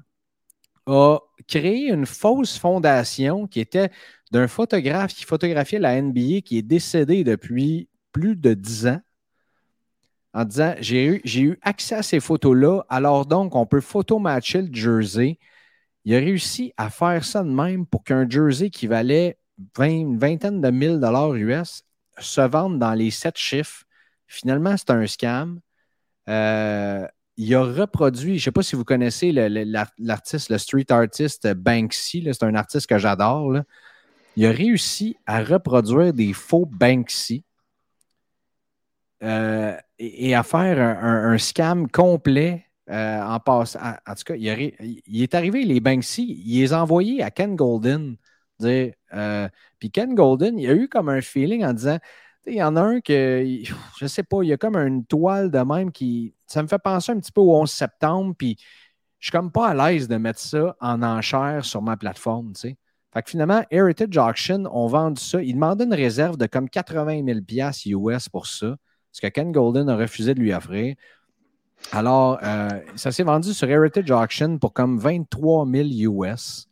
[0.87, 1.17] a
[1.49, 3.91] créé une fausse fondation qui était
[4.31, 9.01] d'un photographe qui photographiait la NBA qui est décédé depuis plus de dix ans
[10.33, 14.73] en disant J'ai eu, eu accès à ces photos-là, alors donc on peut photomatcher le
[14.73, 15.39] jersey.
[16.05, 19.37] Il a réussi à faire ça de même pour qu'un jersey qui valait
[19.79, 21.83] une vingtaine de mille dollars US
[22.19, 23.83] se vende dans les sept chiffres.
[24.27, 25.59] Finalement, c'est un scam.
[26.29, 31.51] Euh, il a reproduit, je ne sais pas si vous connaissez l'artiste, le, street artist
[31.53, 33.57] Banksy, c'est un artiste que j'adore.
[34.35, 37.43] Il a réussi à reproduire des faux Banksy
[39.23, 43.79] euh, et, à faire un, scam complet euh, en passant.
[44.05, 48.15] En, tout cas, il, est arrivé, les Banksy, il les a envoyés à Ken Golden.
[48.65, 49.47] Euh,
[49.79, 51.99] puis Ken Golden, il a eu comme un feeling en disant
[52.45, 53.45] il y en a un que,
[53.97, 56.33] je sais pas, il y a comme une toile de même qui.
[56.45, 58.57] Ça me fait penser un petit peu au 11 septembre, puis
[59.19, 62.61] je suis comme pas à l'aise de mettre ça en enchère sur ma plateforme, tu
[62.61, 62.77] sais.
[63.13, 65.41] Fait que finalement, Heritage Auction ont vendu ça.
[65.41, 68.75] Ils demandaient une réserve de comme 80 000 US pour ça
[69.13, 70.95] ce que Ken Golden a refusé de lui offrir.
[71.91, 76.67] Alors, euh, ça s'est vendu sur Heritage Auction pour comme 23 000 US.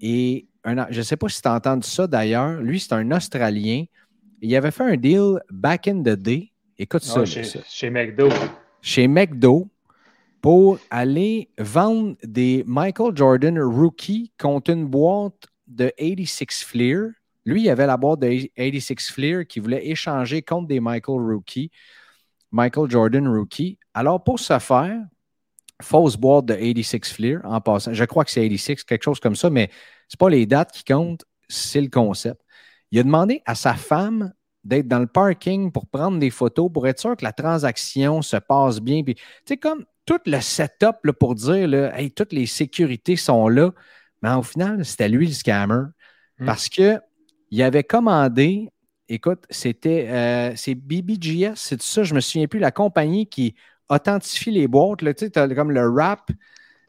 [0.00, 2.60] et je ne sais pas si tu as entendu ça d'ailleurs.
[2.60, 3.84] Lui, c'est un Australien.
[4.40, 6.52] Il avait fait un deal back in the day.
[6.78, 8.28] Écoute ça, chez, chez McDo.
[8.80, 9.68] Chez McDo
[10.40, 17.12] pour aller vendre des Michael Jordan rookie contre une boîte de 86 Fleer
[17.44, 21.70] lui, il avait la boîte de 86 Fleer qui voulait échanger contre des Michael Rookie,
[22.50, 23.78] Michael Jordan Rookie.
[23.94, 25.00] Alors, pour ce faire,
[25.82, 27.92] fausse boîte de 86 Fleer en passant.
[27.92, 29.70] Je crois que c'est 86, quelque chose comme ça, mais
[30.08, 32.40] ce pas les dates qui comptent, c'est le concept.
[32.90, 34.32] Il a demandé à sa femme
[34.64, 38.36] d'être dans le parking pour prendre des photos pour être sûr que la transaction se
[38.36, 39.02] passe bien.
[39.02, 43.16] Puis, tu sais, comme tout le setup là, pour dire, là, hey, toutes les sécurités
[43.16, 43.72] sont là,
[44.22, 45.84] mais au final, c'était lui le scammer.
[46.38, 46.46] Hmm.
[46.46, 47.00] Parce que
[47.50, 48.70] il avait commandé,
[49.08, 53.54] écoute, c'était euh, c'est BBGS, c'est ça, je me souviens plus, la compagnie qui
[53.88, 55.02] authentifie les boîtes.
[55.02, 56.30] Là, tu sais, comme le rap.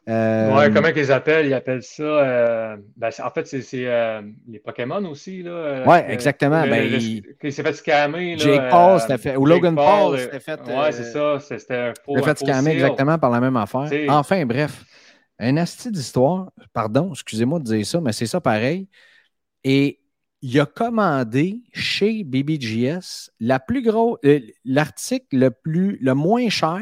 [0.09, 1.45] Euh, ouais, comment ils appellent?
[1.45, 2.03] Ils appellent ça.
[2.03, 5.43] Euh, ben, en fait, c'est les Pokémon aussi.
[5.43, 6.61] Là, ouais, exactement.
[6.67, 8.37] ben, il, s'est fait scammer.
[8.37, 9.35] Jake Paul s'était fait.
[9.37, 10.59] Ou Logan Paul s'était fait.
[10.61, 11.39] Ouais, c'est ça.
[11.39, 12.17] C'était un faux.
[12.17, 13.89] Il fait scammer exactement par la même affaire.
[14.09, 14.83] Enfin, bref.
[15.39, 16.51] Un asti d'histoire.
[16.73, 18.87] Pardon, excusez-moi de dire ça, mais c'est ça pareil.
[19.63, 19.99] Et
[20.43, 26.81] il a commandé chez BBGS la plus gros, euh, l'article le plus, le moins cher,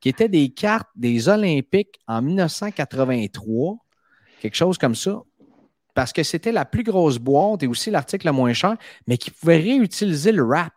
[0.00, 3.76] qui était des cartes des Olympiques en 1983,
[4.40, 5.22] quelque chose comme ça,
[5.94, 9.30] parce que c'était la plus grosse boîte et aussi l'article le moins cher, mais qui
[9.30, 10.74] pouvait réutiliser le wrap.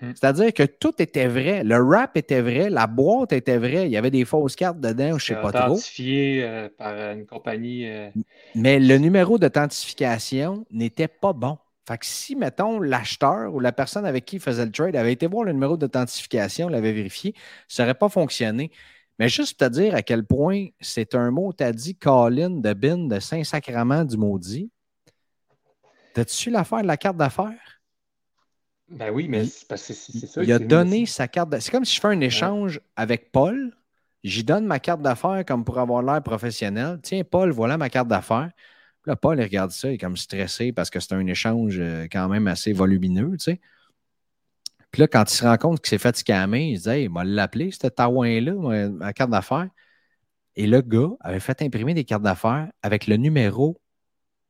[0.00, 0.12] Hmm.
[0.14, 1.64] C'est-à-dire que tout était vrai.
[1.64, 3.86] Le wrap était vrai, la boîte était vraie.
[3.86, 5.72] Il y avait des fausses cartes dedans, je ne sais pas trop.
[5.72, 7.88] Authentifié euh, par une compagnie.
[7.88, 8.10] Euh,
[8.54, 11.58] Mais le numéro d'authentification n'était pas bon.
[11.88, 15.12] Fait que si, mettons, l'acheteur ou la personne avec qui il faisait le trade avait
[15.12, 17.34] été voir le numéro d'authentification, l'avait vérifié,
[17.66, 18.70] ça n'aurait pas fonctionné.
[19.18, 23.08] Mais juste te dire à quel point c'est un mot, t'as dit Colin de Bin
[23.08, 24.70] de Saint-Sacrement du Maudit.
[26.14, 27.77] T'as-tu su l'affaire de la carte d'affaires?
[28.90, 30.42] Ben oui, mais c'est ça.
[30.42, 31.54] Il a donné sa carte.
[31.60, 33.74] C'est comme si je fais un échange avec Paul.
[34.24, 36.98] J'y donne ma carte d'affaires comme pour avoir l'air professionnel.
[37.02, 38.50] Tiens, Paul, voilà ma carte d'affaires.
[39.06, 42.06] Là, Paul, il regarde ça, il est comme stressé parce que c'est un échange euh,
[42.10, 43.60] quand même assez volumineux, tu sais.
[44.90, 47.04] Puis là, quand il se rend compte qu'il s'est fait scammer, il se dit Hey,
[47.04, 49.68] il m'a l'appelé, ce Taouin-là, ma carte d'affaires.
[50.56, 53.80] Et le gars avait fait imprimer des cartes d'affaires avec le numéro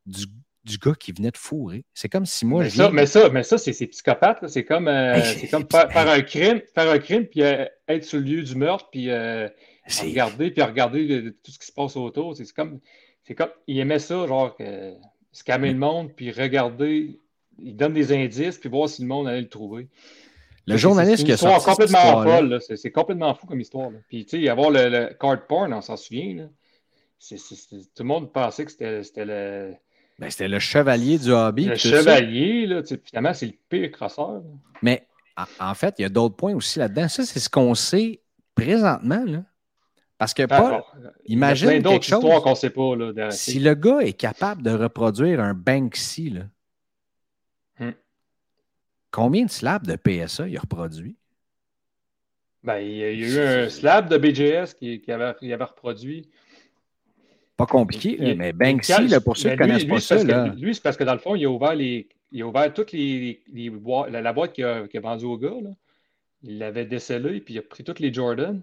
[0.07, 0.27] du
[0.69, 1.85] du gars qui venait de fourrer.
[1.95, 2.63] C'est comme si moi.
[2.63, 4.47] Mais, ça, mais ça, mais ça, c'est psychopathe.
[4.49, 8.19] C'est comme, euh, c'est comme faire, un crime, faire un crime, puis euh, être sur
[8.19, 9.49] le lieu du meurtre, puis euh,
[10.03, 12.37] regarder, puis regarder tout ce qui se passe autour.
[12.37, 12.81] C'est comme,
[13.25, 14.57] c'est comme, il aimait ça, genre,
[15.33, 17.19] scammer le monde, puis regarder,
[17.59, 19.89] il donne des indices, puis voir si le monde allait le trouver.
[20.67, 23.91] Le journaliste qui a sorti complètement folle, c'est complètement fou comme histoire.
[24.09, 26.35] Puis, tu sais, avoir le, le, card porn, on s'en souvient.
[26.35, 26.45] Là.
[27.27, 29.75] tout le monde pensait que c'était le
[30.19, 31.67] ben, c'était le chevalier du hobby.
[31.67, 34.43] Le chevalier, là, finalement, c'est le pire crosseur.
[34.83, 35.07] Mais
[35.61, 37.09] en fait, il y a d'autres points aussi là-dedans.
[37.09, 38.21] Ça, c'est ce qu'on sait
[38.55, 39.25] présentement.
[39.25, 39.45] Là.
[40.19, 40.83] Parce que ben, Paul,
[41.27, 42.25] imagine il y a quelque chose.
[42.43, 42.97] qu'on sait pas.
[42.97, 46.43] Là, si le gars est capable de reproduire un Banksy, là,
[49.13, 51.17] combien de slabs de PSA il a reproduit?
[52.65, 56.29] Ben, il y a eu un slab de BJS qui, qui avait, il avait reproduit.
[57.59, 60.17] Pas compliqué, Il- mais Banksy, il- là, pour ceux qui ne connaissent lui, pas ça,
[60.17, 62.09] que- là, lui, c'est parce que dans le fond, il a ouvert les.
[62.33, 65.37] Il a ouvert toutes les, les boîtes, la, la boîte qu'il a, a vendue au
[65.37, 65.61] gars.
[65.63, 65.71] Là.
[66.43, 68.63] Il l'avait décellée, puis il a pris toutes les Jordan.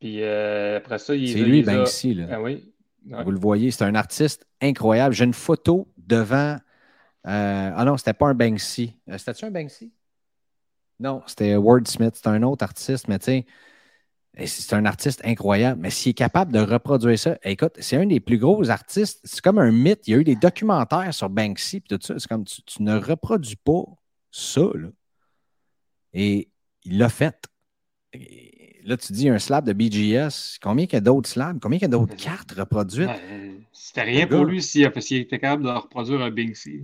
[0.00, 2.14] Puis euh, après ça, il c'est lui, a- Banksy.
[2.14, 2.26] Là.
[2.32, 2.72] Ah oui.
[3.08, 3.24] Ouais.
[3.24, 5.14] Vous le voyez, c'est un artiste incroyable.
[5.14, 6.56] J'ai une photo devant.
[7.26, 8.94] euh, ah non, c'était pas un Banksy.
[9.10, 9.92] Euh, C'était-tu un Banksy?
[11.00, 12.14] Non, c'était Wordsmith.
[12.16, 13.46] C'est un autre artiste, mais tu sais,
[14.46, 15.80] c'est un artiste incroyable.
[15.80, 19.20] Mais s'il est capable de reproduire ça, écoute, c'est un des plus gros artistes.
[19.24, 20.06] C'est comme un mythe.
[20.06, 22.14] Il y a eu des documentaires sur Banksy puis tout ça.
[22.18, 23.84] C'est comme tu, tu ne reproduis pas
[24.30, 24.68] ça.
[24.74, 24.88] Là.
[26.12, 26.48] Et
[26.84, 27.36] il l'a fait.
[28.12, 30.58] Et là, tu dis un slab de BGS.
[30.62, 31.58] Combien qu'il y a d'autres slabs?
[31.60, 33.08] Combien qu'il y a d'autres cartes reproduites?
[33.08, 36.82] Ouais, C'était rien pour lui s'il était capable de reproduire un Banksy.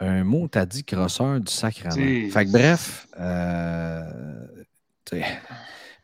[0.00, 1.94] Un mot, t'as dit crosseur du sacrement.
[1.94, 4.46] Fait que bref, euh.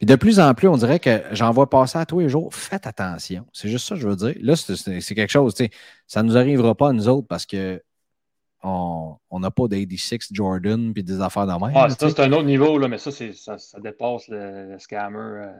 [0.00, 2.52] Puis de plus en plus, on dirait que j'en vois passer à tous les jours.
[2.54, 3.46] Faites attention.
[3.52, 4.34] C'est juste ça que je veux dire.
[4.40, 5.70] Là, c'est- quelque chose, t'sais,
[6.06, 7.82] ça ne nous arrivera pas à nous autres parce que
[8.62, 11.72] on n'a pas d'86 Jordan puis des affaires de même.
[11.74, 15.18] Ah, ça, c'est un autre niveau, là, mais ça, ça, ça dépasse le, le scammer
[15.18, 15.52] euh,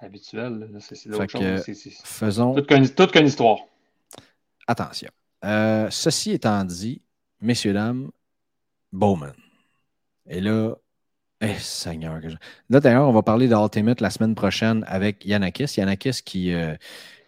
[0.00, 0.68] habituel.
[0.80, 0.94] C'est.
[0.96, 3.58] C'est- c'est- Faisons Toute qu'une toute qu'une histoire.
[4.66, 5.10] attention.
[5.44, 7.02] Euh, ceci étant dit,
[7.40, 8.10] messieurs, dames,
[8.92, 9.32] Bowman.
[10.28, 10.74] Et là,
[11.40, 12.20] eh, Seigneur.
[12.68, 15.74] Là, d'ailleurs, on va parler d'Ultimate la semaine prochaine avec Yanakis.
[15.76, 16.74] Yanakis qui euh,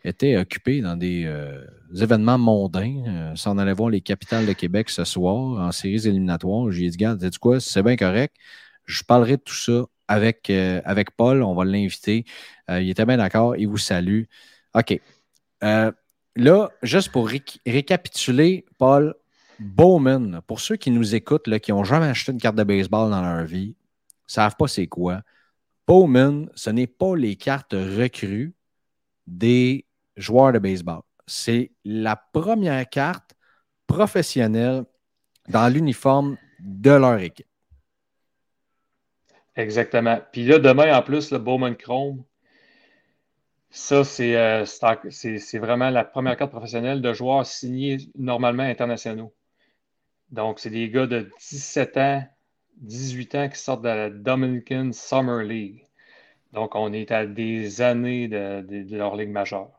[0.05, 3.03] était occupé dans des euh, événements mondains.
[3.07, 6.71] Euh, s'en allait voir les capitales de Québec ce soir en séries éliminatoires.
[6.71, 8.37] J'ai dit, gars, sais-tu quoi, c'est bien correct.
[8.85, 11.43] Je parlerai de tout ça avec, euh, avec Paul.
[11.43, 12.25] On va l'inviter.
[12.69, 13.57] Il était bien d'accord.
[13.57, 14.23] Il vous salue.
[14.75, 15.01] OK.
[16.37, 19.15] Là, juste pour ré- récapituler, Paul,
[19.59, 23.11] Bowman, pour ceux qui nous écoutent, là, qui n'ont jamais acheté une carte de baseball
[23.11, 23.77] dans leur vie,
[24.33, 25.23] savent pas c'est quoi.
[25.87, 28.55] Bowman, ce n'est pas les cartes recrues
[29.27, 31.03] des joueurs de baseball.
[31.27, 33.35] C'est la première carte
[33.87, 34.85] professionnelle
[35.49, 37.47] dans l'uniforme de leur équipe.
[39.55, 40.21] Exactement.
[40.33, 42.25] Puis là, demain, en plus, le Bowman Chrome,
[43.71, 44.65] ça, c'est euh,
[45.55, 49.35] vraiment la première carte professionnelle de joueurs signés normalement internationaux.
[50.31, 52.25] Donc, c'est des gars de 17 ans,
[52.83, 55.87] 18 ans qui sortent de la Dominican Summer League.
[56.53, 59.71] Donc, on est à des années de, de- de leur ligue majeure.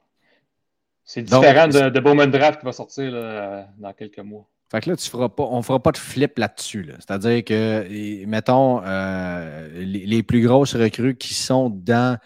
[1.05, 4.47] C'est Donc, différent de, de Bowman Draft qui va sortir là, dans quelques mois.
[4.71, 6.83] Fait que là, tu feras pas, on ne fera pas de flip là-dessus.
[6.83, 6.95] là.
[6.99, 12.17] C'est-à-dire que, et- mettons, euh, les, les plus grosses recrues qui sont dans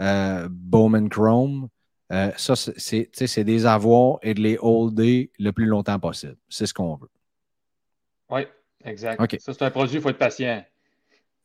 [0.00, 1.68] euh, Bowman Chrome,
[2.12, 6.36] euh, ça, c'est- c'est c'est des avoirs et de les holder le plus longtemps possible.
[6.48, 7.08] C'est ce qu'on veut.
[8.30, 8.46] Oui,
[8.84, 9.26] exact.
[9.38, 10.64] Ça, c'est un produit, il faut être patient.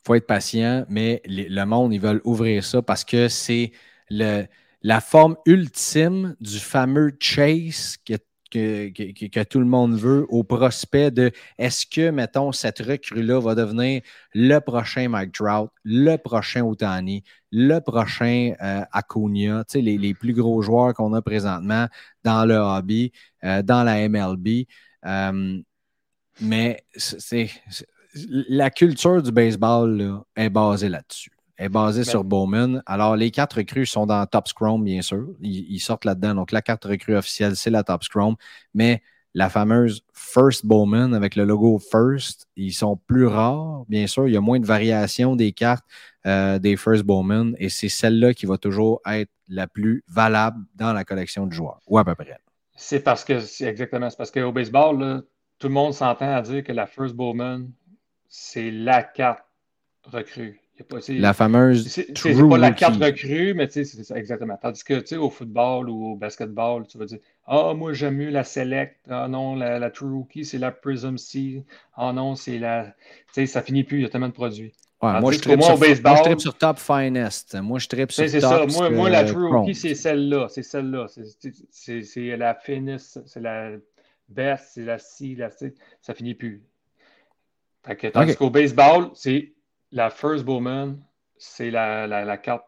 [0.06, 3.71] faut être patient, mais les- le monde, ils veulent ouvrir ça parce que c'est
[4.10, 4.45] le-
[4.82, 8.13] la forme ultime du fameux chase que,
[8.50, 13.41] que, que- que tout le monde veut au prospect de est-ce que, mettons, cette recrue-là
[13.41, 14.02] va devenir
[14.34, 20.13] le prochain Mike Trout, le prochain Otani, le prochain euh, Acuna, tu sais, les, les
[20.13, 21.88] plus gros joueurs qu'on a présentement
[22.23, 23.12] dans le hobby,
[23.43, 24.67] euh, dans la MLB.
[25.06, 25.62] Euh,
[26.39, 27.50] mais c'est-
[28.50, 31.32] la culture du baseball là, est basée là-dessus.
[31.58, 32.84] Est basée sur Bowman.
[32.86, 35.28] Alors, les quatre recrues sont dans Top Scrum, bien sûr.
[35.41, 36.36] Ils, ils sortent là-dedans.
[36.36, 38.36] Donc, la carte recrue officielle, c'est la Top Scrum.
[38.76, 39.02] Mais
[39.34, 44.28] la fameuse First Bowman avec le logo First, ils sont plus rares, bien sûr.
[44.28, 45.86] Il y a moins de variations des cartes
[46.26, 50.91] euh, des First Bowman et c'est celle-là qui va toujours être la plus valable dans
[50.91, 52.38] la collection de joueurs, ou à peu près.
[52.76, 55.21] C'est parce que, c'est exactement, c'est parce qu'au baseball, là,
[55.60, 57.70] tout le monde s'entend à dire que la First Bowman,
[58.28, 59.43] c'est la carte
[60.04, 60.60] recrue.
[60.76, 63.84] Il y a pas- c'est- La fameuse c'est- pas la carte recrue, mais tu sais,
[63.84, 64.58] c'est ça, exactement.
[64.62, 67.17] Tandis que au football ou au basketball, tu vas dire
[67.48, 68.98] Ah, moi j'aime mieux la Select.
[69.10, 71.63] Ah non, la, la True Rookie, c'est la Prism C.
[71.96, 72.93] Ah non, c'est la.
[73.34, 74.74] Tu sais, ça finit plus, il y a tellement de produits.
[75.02, 77.56] Ouais, moi, je moi, sur, baseball- moi, je tripe sur Top Finest.
[77.62, 78.41] Moi, je tripe sur Top.
[78.41, 78.65] ça.
[78.67, 79.48] Moi, moi la euh, True.
[79.56, 80.48] Rookie, c'est celle-là.
[80.50, 81.08] C'est celle-là.
[81.72, 83.72] C'est- la Finis, c'est la
[84.30, 85.74] Best, c'est la C, la C.
[86.02, 86.63] Ça finit plus.
[87.86, 89.54] Fait que, tandis qu'au baseball, c'est
[89.92, 90.98] la First Bowman,
[91.38, 92.66] c'est la, la, la carte.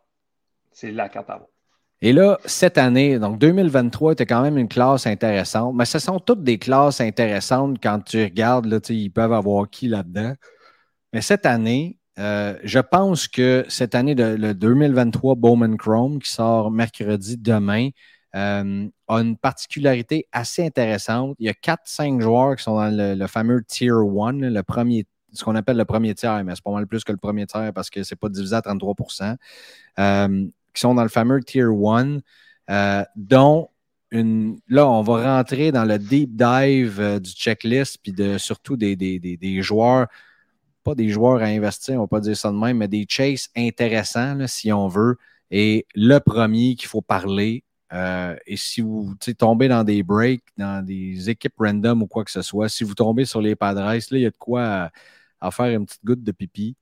[0.72, 1.50] C'est la carte à avoir.
[2.02, 5.76] Et là, cette année, donc 2023 était quand même une classe intéressante.
[5.76, 9.90] Mais ce sont toutes des classes intéressantes quand tu regardes, là, ils peuvent avoir qui
[9.90, 10.34] là-dedans.
[11.12, 16.32] Mais cette année, euh, je pense que cette année, de, le 2023 Bowman Chrome qui
[16.32, 17.90] sort mercredi demain,
[18.36, 21.36] euh, a une particularité assez intéressante.
[21.40, 25.44] Il y a 4-5 joueurs qui sont dans le, fameux Tier 1, le premier, ce
[25.44, 27.90] qu'on appelle le premier tiers, mais c'est pas mal plus que le premier tiers parce
[27.90, 29.36] que c'est pas divisé à 33%
[29.98, 32.20] euh, qui sont dans le fameux Tier 1,
[32.70, 33.70] euh, dont
[34.12, 40.08] là, on va rentrer dans le deep dive du checklist, puis de, surtout des, joueurs,
[40.84, 43.50] pas des joueurs à investir, on va pas dire ça de même, mais des chases
[43.56, 45.18] intéressants, si on veut.
[45.52, 50.86] Et le premier qu'il faut parler, euh, et si vous tombez dans des breaks, dans
[50.86, 53.98] des équipes random ou quoi que ce soit, si vous tombez sur les Padres, là,
[54.12, 54.92] il y a de quoi
[55.52, 56.76] faire une petite goutte de pipi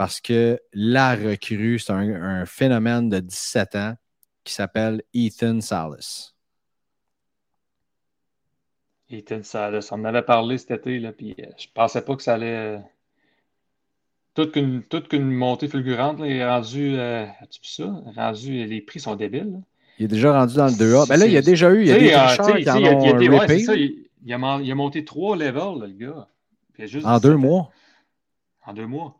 [0.00, 3.94] parce que la recrue, c'est un, phénomène de 17 ans
[4.44, 6.32] qui s'appelle Ethan Salas.
[9.10, 12.22] Ethan Salas, on en avait parlé cet été, là, puis euh, je pensais pas que
[12.22, 12.78] ça allait.
[12.78, 12.78] Euh,
[14.32, 14.52] toute
[15.08, 16.98] qu'une montée fulgurante, est rendu.
[16.98, 18.02] As-tu vu ça?
[18.16, 19.60] Rendu, les prix sont débiles.
[20.00, 21.06] Il est déjà rendu dans le 2A.
[21.08, 21.82] Ben là, il y a déjà eu.
[21.82, 23.18] Il y a des tricheurs qui en ont
[24.22, 26.26] il, a, monté trois levels, le gars.
[27.04, 27.70] en deux mois.
[28.64, 29.18] En deux mois.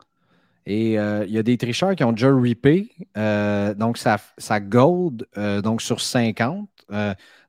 [0.65, 2.91] Et euh, il y a des tricheurs qui ont déjà ripé.
[3.19, 6.67] Euh, donc, ça, ça gold euh, donc sur 50.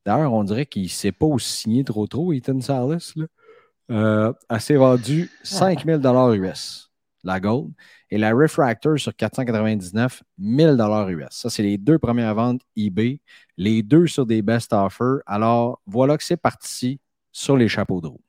[0.05, 3.13] D'ailleurs, on dirait qu'il ne s'est pas aussi signé trop trop, Ethan Salas.
[3.15, 4.33] Là.
[4.49, 6.01] elle s'est vendue 5000
[6.35, 6.90] US,
[7.23, 7.71] la gold
[8.09, 10.77] et la Refractor sur 499, 1000
[11.09, 11.27] US.
[11.29, 13.19] Ça, c'est les deux premières ventes eBay,
[13.57, 15.19] les deux sur des best offers.
[15.25, 16.99] Alors, voilà que c'est parti
[17.31, 18.21] sur les chapeaux de roue.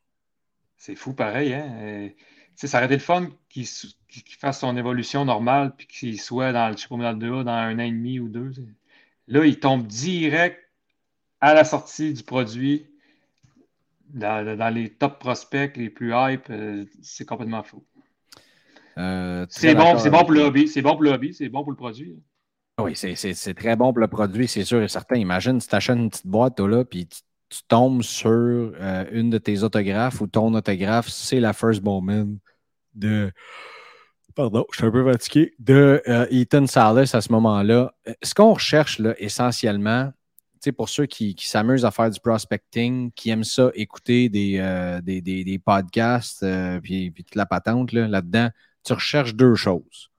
[0.76, 1.68] C'est fou pareil, hein?
[1.80, 2.08] Euh,
[2.56, 3.66] ça aurait été le fun qu'il
[4.38, 7.82] fasse son évolution normale puis qu'il soit dans le, sais dans 2A dans un an
[7.82, 8.52] et demi ou deux.
[9.28, 10.58] Là, il tombe direct
[11.40, 12.86] à la sortie du produit
[14.08, 16.50] dans, les top prospects les plus hype.
[16.50, 17.84] Euh, c'est complètement fou.
[18.98, 21.62] Euh, c'est bon, c'est bon pour le hobby, c'est bon pour le hobby, c'est bon
[21.62, 22.16] pour le produit.
[22.80, 25.16] Oui, c'est très bon pour le produit, c'est sûr et certain.
[25.16, 27.20] Imagine si tu achètes une petite boîte là, puis tu,
[27.68, 32.38] tombes sur euh, une de tes autographes ou ton autographe, c'est la First Bowman
[32.94, 33.30] de.
[34.34, 35.52] Pardon, je suis un peu fatigué.
[35.58, 37.92] De euh, Ethan Salas à ce moment-là.
[38.22, 40.10] Ce qu'on recherche là, essentiellement,
[40.78, 45.58] pour ceux qui, s'amusent à faire du prospecting, qui aiment ça, écouter des, des, des,
[45.58, 46.46] podcasts,
[46.82, 48.48] puis, puis toute la patente là-dedans,
[48.84, 50.10] tu recherches deux choses.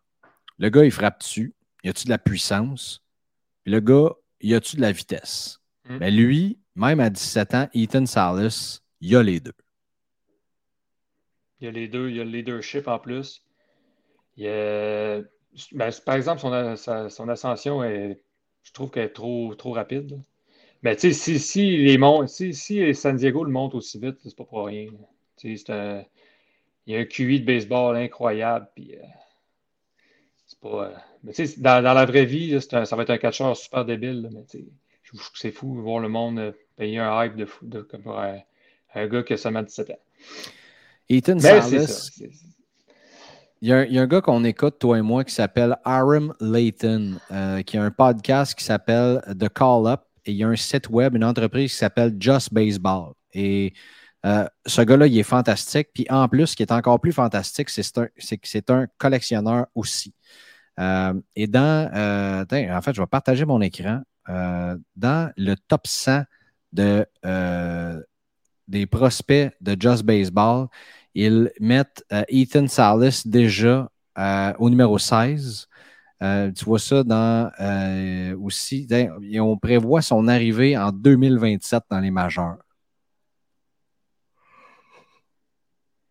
[0.58, 1.54] Le gars, il frappe dessus.
[1.84, 3.04] Y a-tu de la puissance?
[3.66, 5.60] le gars, y a-tu de la vitesse?
[5.86, 6.00] Mais mm.
[6.00, 9.54] ben, lui, même à 17 ans, Ethan Salas, il a les deux.
[11.60, 13.42] Il y a les deux, il y a le leadership en plus.
[14.36, 14.46] Il
[15.72, 18.20] ben, par exemple, son, son, ascension, est,
[18.64, 20.20] je trouve qu'elle est trop, trop rapide.
[20.82, 24.36] Mais tu sais, si, si, les si, si San Diego le monte aussi vite, c'est
[24.36, 24.88] pas pour rien.
[25.38, 26.04] C'est un,
[26.86, 28.68] il y a un QI de baseball incroyable.
[28.76, 29.06] Puis, euh,
[30.46, 30.86] c'est pas.
[30.86, 34.30] Euh, mais tu sais, dans, la vraie vie, ça va être un catcheur super débile.
[34.34, 34.66] mais tu sais,
[35.04, 37.66] je trouve que c'est fou de voir le monde euh, payer un hype de fou
[37.66, 40.00] de, comme pour un, gars qui a seulement 17 ans.
[41.10, 42.10] Ethan Salas.
[43.62, 45.34] Il y, a un, il y, a un, gars qu'on écoute, toi et moi, qui
[45.34, 47.18] s'appelle Aram Layton,
[47.66, 50.02] qui a un podcast qui s'appelle The Call Up.
[50.26, 53.14] Et il y a un site web, une entreprise qui s'appelle Just Baseball.
[53.34, 53.74] Et
[54.26, 55.90] euh, ce gars-là, il est fantastique.
[55.94, 60.14] Puis en plus, ce qui est encore plus fantastique, c'est que c'est un collectionneur aussi.
[60.80, 64.02] Euh, et dans, euh, en fait, je vais partager mon écran.
[64.28, 66.24] dans le top 100
[66.72, 67.06] de,
[68.68, 70.68] des prospects de Just Baseball,
[71.14, 73.90] ils mettent Ethan Salas déjà
[74.60, 75.68] au numéro 16.
[76.56, 77.52] tu vois ça dans
[78.42, 78.88] aussi.
[79.40, 82.58] on prévoit son arrivée en 2027 dans les majeurs.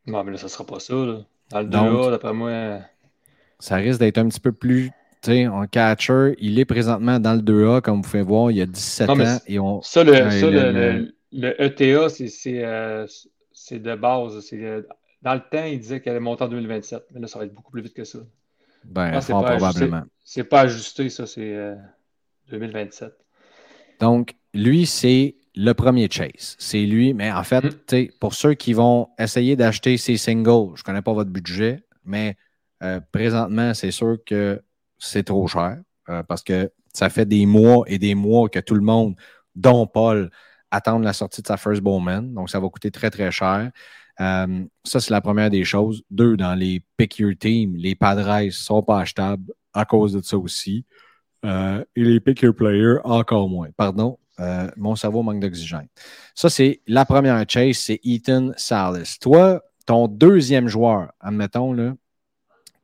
[0.06, 0.94] Non, mais là, ça sera pas ça.
[0.94, 1.20] Là.
[1.50, 2.80] Dans le 2A, d'après moi.
[3.58, 4.90] Ça risque d'être un petit peu plus.
[5.22, 8.56] Tu sais, en catcher, il est présentement dans le 2A, comme vous pouvez voir, il
[8.56, 9.38] y a 17 ans.
[9.46, 9.80] Et on...
[9.82, 13.06] Ça, le, ça, le, le, ETA, euh,
[13.52, 14.44] c'est de base.
[14.52, 14.82] Euh,
[15.22, 17.04] dans le temps, il disait qu'elle allait monter en 2027.
[17.14, 18.18] Mais là, ça va être beaucoup plus vite que ça.
[18.84, 20.02] Ben, fort probablement.
[20.24, 21.76] C'est pas ajusté, ça, c'est
[22.50, 23.08] 2027.
[23.08, 23.12] Euh,
[24.00, 26.56] Donc, lui, c'est le premier chase.
[26.58, 28.12] C'est lui, mais en fait, mm.
[28.20, 32.36] pour ceux qui vont essayer d'acheter ces singles, je ne connais pas votre budget, mais
[32.82, 34.60] euh, présentement, c'est sûr que
[34.98, 38.74] c'est trop cher euh, parce que ça fait des mois et des mois que tout
[38.74, 39.14] le monde,
[39.54, 40.30] dont Paul,
[40.70, 42.32] attend la sortie de sa first Bowman.
[42.32, 43.70] Donc, ça va coûter très, très cher.
[44.20, 46.02] Euh, ça, c'est la première des choses.
[46.10, 50.22] Deux, dans les pick your team, les Padres ne sont pas achetables à cause de
[50.22, 50.84] ça aussi.
[51.44, 53.68] et les pick your player, encore moins.
[53.76, 55.88] Pardon, euh, mon cerveau manque d'oxygène.
[56.34, 59.18] Ça, c'est la première chase, c'est Ethan Salas.
[59.20, 61.94] Toi, ton deuxième joueur, admettons, là,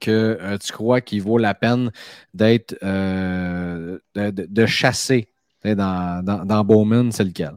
[0.00, 1.90] que euh, tu crois qu'il vaut la peine
[2.32, 5.28] d'être euh, de, chasser
[5.64, 7.56] Dans, dans, Bowman, c'est lequel?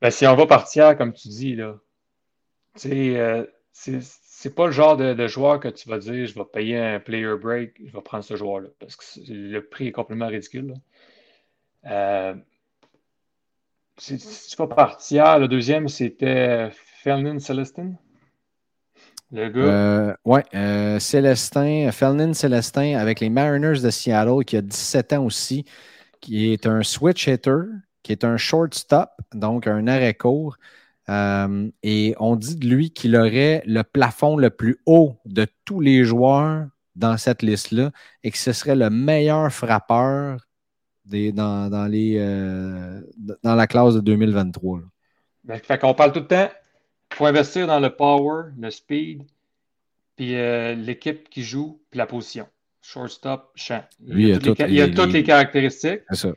[0.00, 1.74] Ben, si on va partir, comme tu dis, là,
[2.76, 7.34] c'est pas le genre de, joueur que tu vas dire je vais payer un player
[7.40, 8.68] break, je vais prendre ce joueur-là.
[8.78, 10.74] Parce que le prix est complètement ridicule.
[11.86, 12.34] Euh,
[13.98, 16.70] si, tu vas partir, le deuxième, c'était
[17.02, 17.92] Felnin Celestin.
[19.32, 19.60] Le gars.
[19.60, 25.24] Euh, oui, euh, Célestin, Felnin Célestin avec les Mariners de Seattle, qui a 17 ans
[25.24, 25.64] aussi,
[26.20, 27.62] qui est un switch hitter,
[28.02, 30.56] qui est un shortstop, donc un arrêt court.
[31.08, 35.80] Euh, et on dit de lui qu'il aurait le plafond le plus haut de tous
[35.80, 36.66] les joueurs
[36.96, 37.92] dans cette liste-là
[38.24, 40.45] et que ce serait le meilleur frappeur
[41.06, 42.18] des, dans, les,
[43.42, 44.80] dans la classe de 2023.
[45.44, 46.48] Ben, fait qu'on parle tout le temps
[47.12, 49.22] il faut investir dans le power, le speed,
[50.16, 52.48] puis euh, l'équipe qui joue, puis la position.
[52.82, 53.84] Shortstop, champ.
[54.06, 56.02] Il y a, toutes, les, caractéristiques.
[56.10, 56.32] Ça.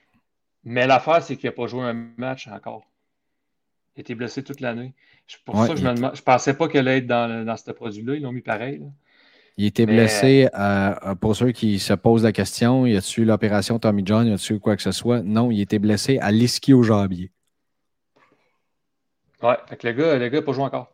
[0.64, 2.84] Mais l'affaire, c'est qu'il n'a pas joué un match encore.
[3.96, 4.94] Il a été blessé toute l'année.
[5.46, 8.16] Pour ça que je ne pensais pas qu'elle allait être dans, dans ce produit-là.
[8.16, 8.82] Ils l'ont mis pareil.
[9.60, 13.78] Il était blessé, euh, euh, pour ceux qui se posent la question, y a-tu l'opération
[13.78, 15.22] Tommy John, y a-tu quoi que ce soit?
[15.22, 17.30] Non, il était blessé à l'ischio-jambier.
[19.44, 20.94] Ouais, fait le gars, le gars n'a pas joué encore.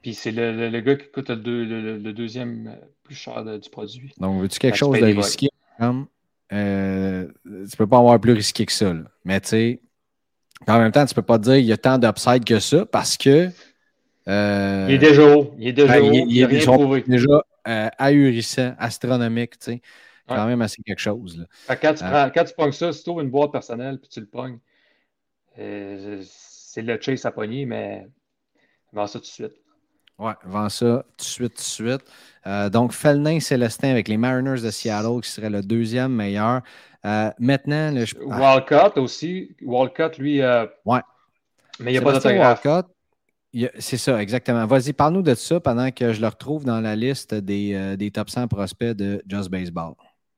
[0.00, 4.14] Puis c'est le, le, gars qui coûte le, deuxième plus cher du produit.
[4.16, 5.48] Donc, veux-tu quelque chose de risqué?
[6.50, 7.26] Euh,
[7.70, 8.90] tu peux pas avoir plus risqué que ça.
[9.26, 9.80] Mais tu sais,
[10.66, 12.86] en même temps, tu peux pas te dire qu'il y a tant d'upside que ça
[12.86, 13.50] parce que.
[14.28, 15.52] Euh, il est déjà haut.
[15.58, 16.12] Il est déjà ben, haut.
[16.26, 19.58] Il, est déjà euh, ahurissant, astronomique.
[19.58, 19.82] Tu sais.
[20.26, 21.38] Quand même assez quelque chose.
[21.38, 21.76] Là.
[21.76, 24.20] Quand, tu euh, prends, quand tu pognes ça, si tu une boîte personnelle puis tu
[24.20, 24.58] le pognes,
[25.58, 28.06] euh, c'est le chase à pogner, mais
[28.92, 29.54] vends ça tout de suite.
[30.18, 32.04] Ouais, vends ça tout de suite, tout de suite.
[32.46, 36.62] Euh, donc, Felnin Célestin avec les Mariners de Seattle, qui serait le deuxième meilleur.
[37.04, 38.04] Euh, maintenant, le...
[38.26, 39.54] Walcott aussi.
[39.62, 40.42] Walcott, lui.
[40.42, 40.66] Euh...
[40.84, 41.00] Ouais.
[41.78, 42.66] Mais il n'y a pas d'autographe.
[43.78, 44.66] C'est ça, exactement.
[44.66, 48.10] Vas-y, parle-nous de ça pendant que je le retrouve dans la liste des, euh, des
[48.10, 49.94] top 100 prospects de Just Baseball.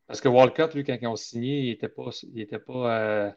[0.07, 3.35] Parce que Walcott, lui, quand ils ont signé, il n'était pas, il était pas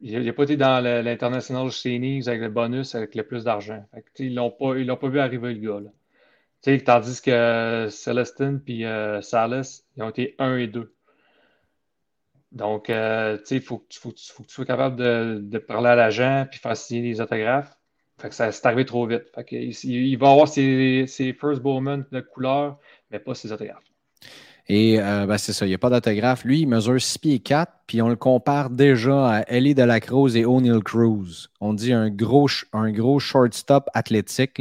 [0.00, 3.84] il n'a pas été dans l'International Series avec le bonus avec le plus d'argent.
[4.18, 5.90] Ils pas, l'ont pas vu arriver le gars.
[6.84, 10.92] Tandis que Celestine et euh, Salas, ils ont été 1 et 2.
[12.52, 16.76] Donc, euh, il faut, faut, que tu sois capable de, parler à l'agent puis faire
[16.76, 17.75] signer des autographes.
[18.18, 19.24] Fait que ça c'est arrivé trop vite.
[19.50, 21.06] il, va avoir ses,
[21.38, 22.78] first moments de couleur,
[23.10, 23.84] mais pas ses autographes.
[24.68, 26.44] Et euh, ben, c'est ça, il n'y a pas d'autographe.
[26.44, 30.00] Lui, il mesure 6 pieds 4, puis on le compare déjà à Ellie de la
[30.00, 31.48] Cruz et O'Neill Cruz.
[31.60, 34.60] On dit un gros, un gros shortstop athlétique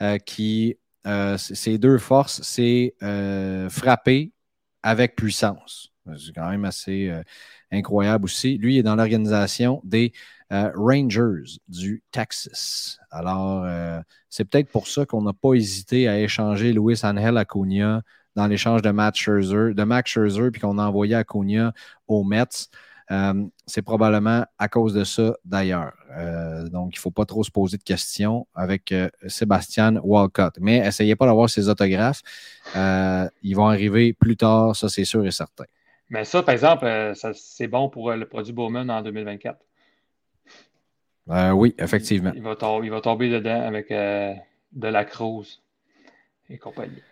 [0.00, 2.94] euh, qui, euh, ses deux forces, c'est
[3.70, 4.32] frapper
[4.82, 5.92] avec puissance.
[6.16, 7.12] C'est quand même assez
[7.70, 8.56] incroyable aussi.
[8.56, 10.12] Lui, il est dans l'organisation des
[10.50, 12.98] Rangers du Texas.
[13.10, 13.66] Alors,
[14.28, 18.02] c'est peut-être pour ça qu'on n'a pas hésité à échanger Luis Angel Acuna
[18.36, 21.72] dans l'échange de Matt Scherzer, de puis qu'on a envoyé Acuna
[22.08, 22.68] aux Mets.
[23.10, 25.92] Euh, c'est probablement à cause de ça d'ailleurs.
[26.16, 30.54] Euh, donc, il ne faut pas trop se poser de questions avec euh, Sébastien Walcott.
[30.60, 32.22] Mais essayez pas d'avoir ses autographes.
[32.74, 35.64] ils vont arriver plus tard, ça c'est sûr et certain.
[36.10, 36.86] Mais ça, par exemple,
[37.34, 39.58] c'est bon pour le produit Bowman en 2024.
[41.26, 42.32] Oui, effectivement.
[42.34, 45.60] Il, va, tomber, il va tomber dedans avec de la Cruz
[46.50, 47.02] et compagnie.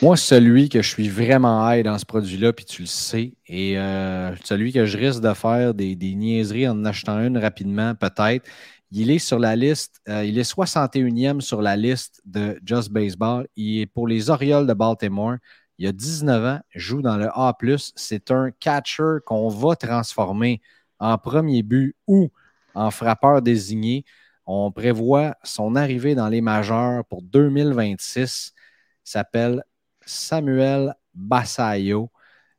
[0.00, 3.78] Moi, celui que je suis vraiment high dans ce produit-là, puis tu le sais, et
[3.78, 8.48] euh, celui que je risque de faire des, niaiseries en achetant une rapidement, peut-être,
[8.92, 13.48] il est sur la liste, euh, il est 61e sur la liste de Just Baseball.
[13.56, 15.36] Il est pour les Orioles de Baltimore.
[15.78, 17.56] Il a 19 ans, joue dans le A.
[17.96, 20.60] C'est un catcher qu'on va transformer
[20.98, 22.30] en premier but ou
[22.74, 24.04] en frappeur désigné.
[24.46, 28.52] On prévoit son arrivée dans les majeurs pour 2026.
[28.54, 29.62] Il s'appelle
[30.04, 32.10] Samuel Basayo.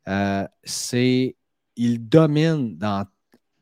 [0.07, 0.47] Euh,
[1.75, 3.05] il domine dans,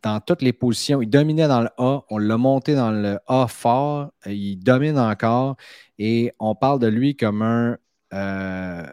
[0.02, 1.02] dans toutes les positions.
[1.02, 5.56] Il dominait dans le A, on l'a monté dans le A fort, il domine encore
[6.00, 7.78] et on parle de lui comme un.
[8.14, 8.86] Euh,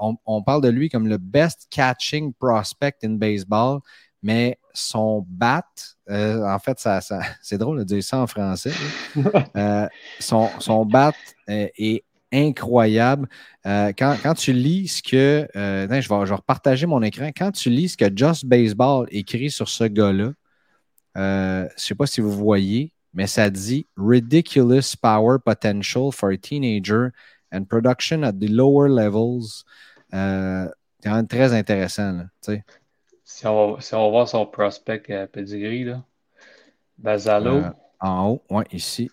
[0.00, 3.78] on, parle de lui comme le best catching prospect in baseball,
[4.24, 5.62] mais son bat,
[6.10, 6.78] euh, en fait,
[7.42, 8.72] c'est drôle de dire ça en français.
[10.18, 11.12] son, son bat
[11.46, 12.02] est
[12.34, 13.28] incroyable.
[13.66, 15.48] Euh, quand, tu lis ce que.
[15.56, 17.30] Euh, je, vais, je, repartager mon écran.
[17.36, 20.32] Quand tu lis ce que Just Baseball écrit sur ce gars-là,
[21.16, 26.30] euh, je ne sais pas si vous voyez, mais ça dit Ridiculous power potential for
[26.30, 27.10] a teenager
[27.52, 29.64] and production at the lower levels.
[30.10, 32.24] c'est quand même très intéressant.
[33.24, 36.02] Si on, si on va voir son prospect euh, pedigree, là.
[36.98, 37.56] Basalo.
[37.56, 37.70] Euh,
[38.00, 39.10] en haut, ouais, ici.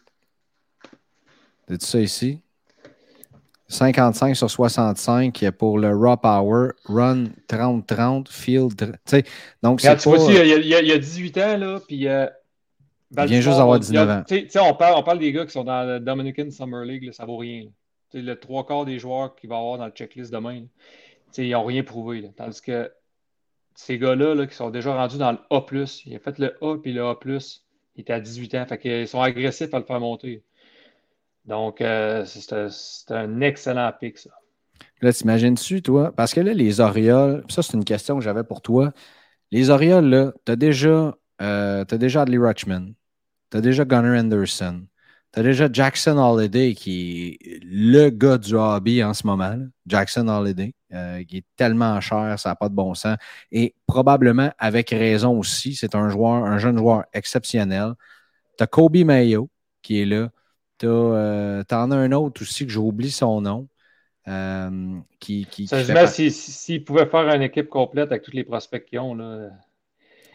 [1.67, 2.41] C'est ça ici?
[3.69, 8.99] 55 sur 65 pour le Raw Power, Run 30-30, Field.
[9.63, 12.07] Donc, c'est tu vois il y, a, il y, a, 18 ans, là, puis.
[12.07, 12.27] Euh,
[13.17, 14.23] il vient juste d'avoir 19 ans.
[14.61, 17.25] On parle, on parle des gars qui sont dans la Dominican Summer League, là, ça
[17.25, 17.67] vaut rien.
[18.13, 20.63] Le trois quarts des joueurs qu'il va avoir dans le checklist demain,
[21.37, 22.21] ils n'ont rien prouvé.
[22.21, 22.29] Là.
[22.35, 22.91] Tandis que
[23.75, 25.65] ces gars-là là, qui sont déjà rendus dans le A,
[26.05, 27.15] il a fait le A puis le A,
[27.95, 28.65] il était à 18 ans.
[28.65, 30.43] Fait qu'ils sont agressifs à le faire monter.
[31.45, 34.29] Donc, euh, c'est un excellent pic, ça.
[35.01, 36.13] Là, t'imagines-tu, toi?
[36.15, 38.91] Parce que là, les Orioles, ça, c'est une question que j'avais pour toi.
[39.51, 42.93] Les Orioles, là, t'as déjà, euh, as déjà Adley Rutschman,
[43.49, 44.85] t'as déjà Gunnar Anderson,
[45.31, 49.57] t'as déjà Jackson Holiday, qui est le gars du hobby en ce moment.
[49.87, 53.17] Jackson Holiday, euh, qui est tellement cher, ça n'a pas de bon sens.
[53.51, 57.93] Et probablement avec raison aussi, c'est un joueur, un jeune joueur exceptionnel.
[58.57, 59.49] T'as Kobe Mayo,
[59.81, 60.29] qui est là.
[60.83, 63.67] Euh, t'en as un autre aussi que j'oublie son nom.
[64.27, 68.43] Euh, qui, qui, ça se met s'ils pouvaient faire une équipe complète avec tous les
[68.43, 69.15] prospects qu'ils ont.
[69.15, 69.49] Là.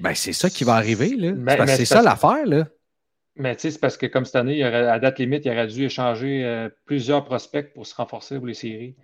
[0.01, 1.15] Ben, c'est ça qui va arriver.
[1.17, 1.67] Là.
[1.67, 2.47] C'est ça l'affaire.
[2.47, 2.67] Là.
[3.37, 5.85] Mais tu sais, c'est parce que comme cette année, à date limite, il aurait dû
[5.85, 8.97] échanger euh, plusieurs prospects pour se renforcer pour les séries.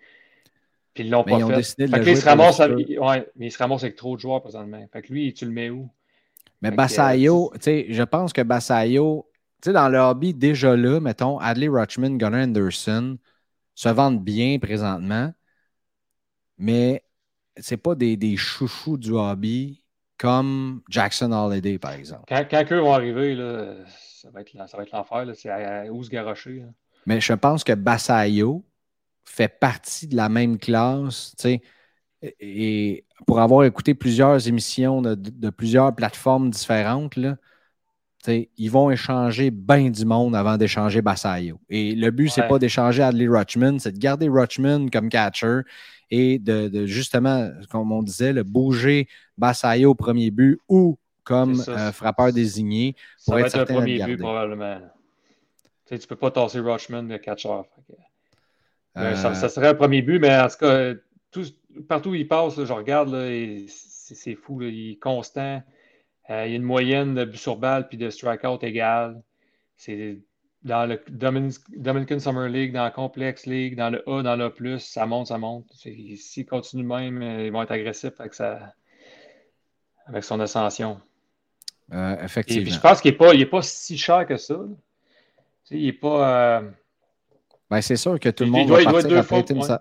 [0.94, 1.86] Puis ils l'ont pas fait.
[1.86, 2.88] fait que il se ramasse avec...
[2.88, 4.84] ouais, mais il se ramasse avec trop de joueurs présentement.
[4.92, 5.88] Fait que lui, tu le mets où?
[6.62, 9.28] Mais Bassayo, tu sais, je pense que Bassayo,
[9.60, 13.18] tu sais, dans le hobby, déjà là, mettons, Adley Rutschman, Gunnar Anderson
[13.74, 15.32] se vendent bien présentement,
[16.58, 17.02] mais
[17.56, 19.81] c'est pas des, des, chouchous du hobby
[20.18, 22.24] comme Jackson Holiday, par exemple.
[22.28, 25.26] Quand, quand eux vont arriver, là, ça va être, l'enfer.
[25.34, 26.62] C'est à, où se garocher.
[27.06, 28.64] Mais je pense que Bassayo
[29.24, 31.62] fait partie de la même classe, tu sais,
[32.38, 37.36] et pour avoir écouté plusieurs émissions de, de plusieurs plateformes différentes, là,
[38.28, 41.60] ils vont échanger bien du monde avant d'échanger Basayo.
[41.68, 45.60] Et le but, c'est pas d'échanger Adley Rutschman, c'est de garder Rutschman comme catcher
[46.14, 49.08] et de, justement, comme on disait, le bouger
[49.38, 52.94] Basayo au premier but ou comme euh, frappeur désigné
[53.24, 54.78] pour ça être, va être un premier but probablement.
[55.86, 57.48] Tu ne peux pas tasser Rutschman de catcher.
[58.98, 60.92] Euh, ça, serait un premier but, mais en tout cas,
[61.88, 63.10] partout où il passe, je regarde,
[63.66, 65.62] c'est fou, il est constant.
[66.28, 69.22] Euh, il y a une moyenne de buts sur balle puis de strikeout égale.
[69.78, 70.18] C'est
[70.64, 74.78] dans le Dominican Summer League, dans le Complex League, dans le A, dans le A,
[74.78, 75.66] ça monte, ça monte.
[75.74, 78.34] S'ils continuent même, euh, ils vont être agressifs avec,
[80.06, 81.00] avec son ascension.
[81.92, 82.70] Euh, effectivement.
[82.70, 84.56] je pense qu'il n'est pas, pas, si cher que ça.
[85.70, 86.62] il n'est pas.
[87.68, 89.80] Ben, c'est sûr que tout le monde va partir.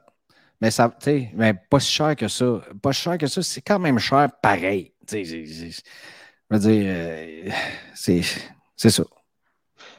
[0.62, 0.96] Mais ça,
[1.34, 2.62] mais pas si cher que ça.
[2.82, 4.94] Pas cher que ça, c'est quand même cher pareil.
[5.12, 5.82] Je
[6.50, 7.50] veux dire, euh,
[7.96, 8.22] c'est
[8.90, 9.04] ça.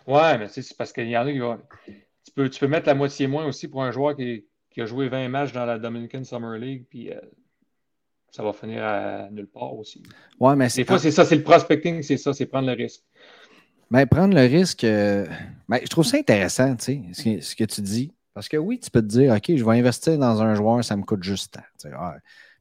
[0.06, 1.58] Ouais, mais c'est parce qu'il y en a qui vont.
[1.86, 4.86] Tu peux, tu peux mettre la moitié moins aussi pour un joueur qui, qui a
[4.86, 7.20] joué 20 matchs dans la Dominican Summer League, puis euh,
[8.30, 10.02] ça va finir à nulle part aussi.
[10.38, 13.02] Ouais, mais Des fois, c'est ça, c'est le prospecting, c'est ça, c'est prendre le risque.
[13.90, 15.26] Mais prendre le risque, euh,
[15.68, 18.12] ben, je trouve ça intéressant, tu sais, ce, que, ce que tu dis.
[18.32, 20.96] Parce que oui, tu peux te dire, OK, je vais investir dans un joueur, ça
[20.96, 21.60] me coûte juste tant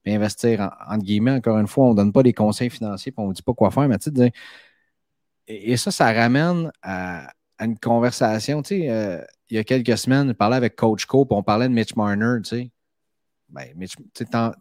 [0.05, 3.29] investir, en, entre guillemets, encore une fois, on ne donne pas des conseils financiers, on
[3.29, 4.31] ne dit pas quoi faire, mais tu sais,
[5.51, 10.29] et, ça, ça ramène à, une conversation, tu sais, euh, il y a quelques semaines,
[10.29, 12.71] je parlais avec Coach Cope, on parlait de Mitch Marner, tu sais.
[13.49, 13.67] Ben,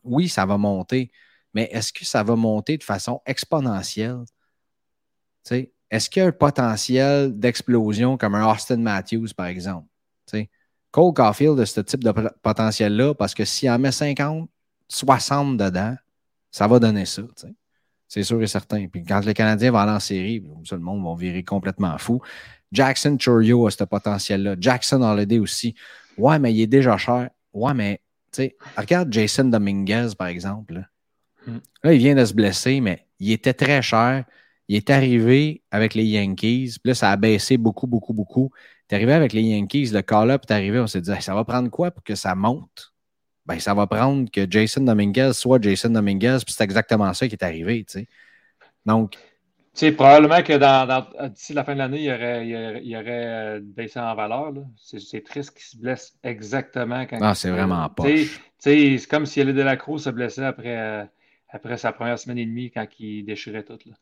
[0.05, 1.11] oui, ça va monter,
[1.55, 4.25] mais est-ce que ça va monter de façon exponentielle?
[5.45, 9.87] Tu sais, est-ce qu'il y a un potentiel d'explosion comme un Austin Matthews, par exemple?
[10.27, 10.51] Tu sais,
[10.91, 12.13] Cole Caulfield a ce type de
[12.43, 14.51] potentiel-là parce que s'il en met 50,
[14.89, 15.97] 60 dedans,
[16.51, 17.23] ça va donner ça.
[18.11, 18.89] C'est sûr et certain.
[18.89, 22.21] Puis quand le Canadien va aller en série, tout le monde va virer complètement fou.
[22.73, 24.57] Jackson Churio a ce potentiel-là.
[24.59, 25.77] Jackson Holiday aussi.
[26.19, 27.31] Ouais, mais il est déjà cher.
[27.53, 28.01] Ouais, mais
[28.33, 30.75] tu sais, regarde Jason Dominguez, par exemple.
[30.75, 30.81] Là.
[31.47, 31.59] Hmm.
[31.85, 31.95] là.
[31.95, 34.25] il vient de se blesser, mais il était très cher.
[34.67, 36.79] Il est arrivé avec les Yankees.
[36.83, 38.51] Puis là, ça a baissé beaucoup, beaucoup, beaucoup.
[38.91, 39.91] Il est arrivé avec les Yankees.
[39.93, 40.81] Le call-up est arrivé.
[40.81, 42.93] On s'est dit, ça va prendre quoi pour que ça monte?
[43.47, 47.35] Ben, ça va prendre que Jason Dominguez soit Jason Dominguez, puis c'est exactement ça qui
[47.35, 47.85] est arrivé.
[47.85, 48.09] Tu sais.
[48.87, 49.13] Donc.
[49.13, 52.47] Tu sais, probablement que dans, d'ici la fin de l'année, il y aurait,
[52.83, 54.53] il aurait, euh, baissé en valeur.
[54.77, 58.05] C'est, triste qu'il se blesse exactement quand Ah, c'est vraiment pas.
[58.59, 61.05] C'est comme si Ellie Delacroix se blessait après, euh,
[61.49, 63.79] après sa première semaine et demie quand il déchirait tout.
[63.87, 63.95] Là.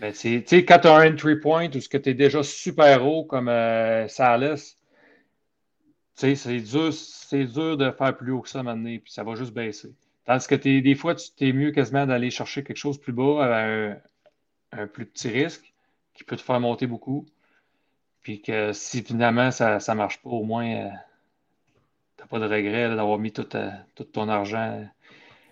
[0.00, 3.24] Ben, quand tu as un entry point ou ce que tu es déjà super haut
[3.24, 4.08] comme euh,
[6.20, 6.92] C'est dur,
[7.32, 9.94] dur de faire plus haut que ça maintenant, puis ça va juste baisser.
[10.26, 13.66] Tandis que des fois, tu t'es mieux quasiment d'aller chercher quelque chose plus bas à
[13.66, 13.96] un,
[14.72, 15.72] un plus petit risque
[16.14, 17.26] qui peut te faire monter beaucoup.
[18.22, 20.88] Puis que si finalement ça ne marche pas, au moins, euh,
[22.16, 24.86] t'as pas de regret d'avoir mis tout, euh, tout ton argent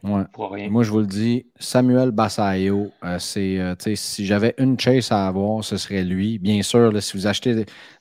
[0.04, 0.22] Ouais.
[0.32, 0.68] pour rien.
[0.70, 5.26] Moi, je vous le dis, Samuel Bassayo, euh, c'est, euh, si j'avais une chase à
[5.26, 6.38] avoir, ce serait lui.
[6.38, 7.54] Bien sûr, là, si vous achetez,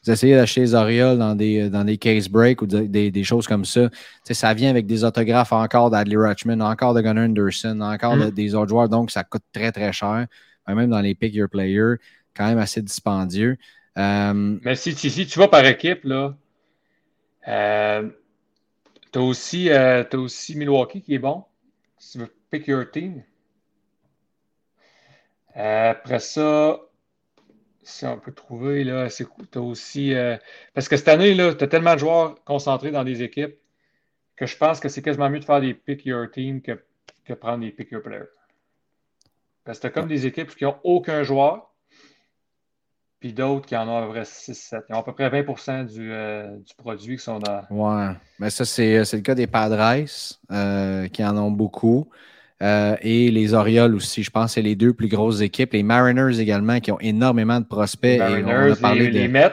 [0.05, 3.23] vous essayez d'acheter les Orioles dans des, dans des case breaks ou de- des, des
[3.23, 3.89] choses comme ça,
[4.29, 8.25] ça vient avec des autographes encore d'Adley Rutschman, encore de Gunnar Anderson, encore Mm.
[8.25, 10.27] de- des autres joueurs, donc ça coûte très, très cher.
[10.67, 11.95] Même dans les pick your player,
[12.35, 13.57] quand même assez dispendieux.
[13.97, 16.35] Euh, Mais si, si, si tu vas par équipe, là,
[17.47, 18.07] euh,
[19.11, 21.43] tu as, aussi, euh, t'as aussi Milwaukee qui est bon.
[21.97, 23.23] Si tu veux pick your team.
[25.53, 26.79] Après ça,
[27.81, 29.25] si on peut trouver, là, c'est
[29.55, 30.13] as aussi.
[30.13, 30.37] euh,
[30.73, 33.57] parce que cette année, tu as tellement de joueurs concentrés dans des équipes
[34.35, 36.83] que je pense que c'est quasiment mieux de faire des pick your team que,
[37.25, 38.25] que prendre des pick your player.
[39.63, 41.66] Parce que tu as comme des équipes qui n'ont aucun joueur,
[43.19, 44.81] puis d'autres qui en ont à peu près 6-7.
[44.89, 47.61] Ils ont à peu près 20 du, euh, du produit qui sont dans.
[47.69, 50.05] Ouais, mais ça, c'est c'est le cas des Padres
[50.51, 52.07] euh, qui en ont beaucoup.
[52.63, 55.73] Euh, et les Orioles aussi, je pense que c'est les deux plus grosses équipes.
[55.73, 58.17] Les Mariners également qui ont énormément de prospects.
[58.19, 59.51] Les et on a Mariners, parlé les, de- les Mets.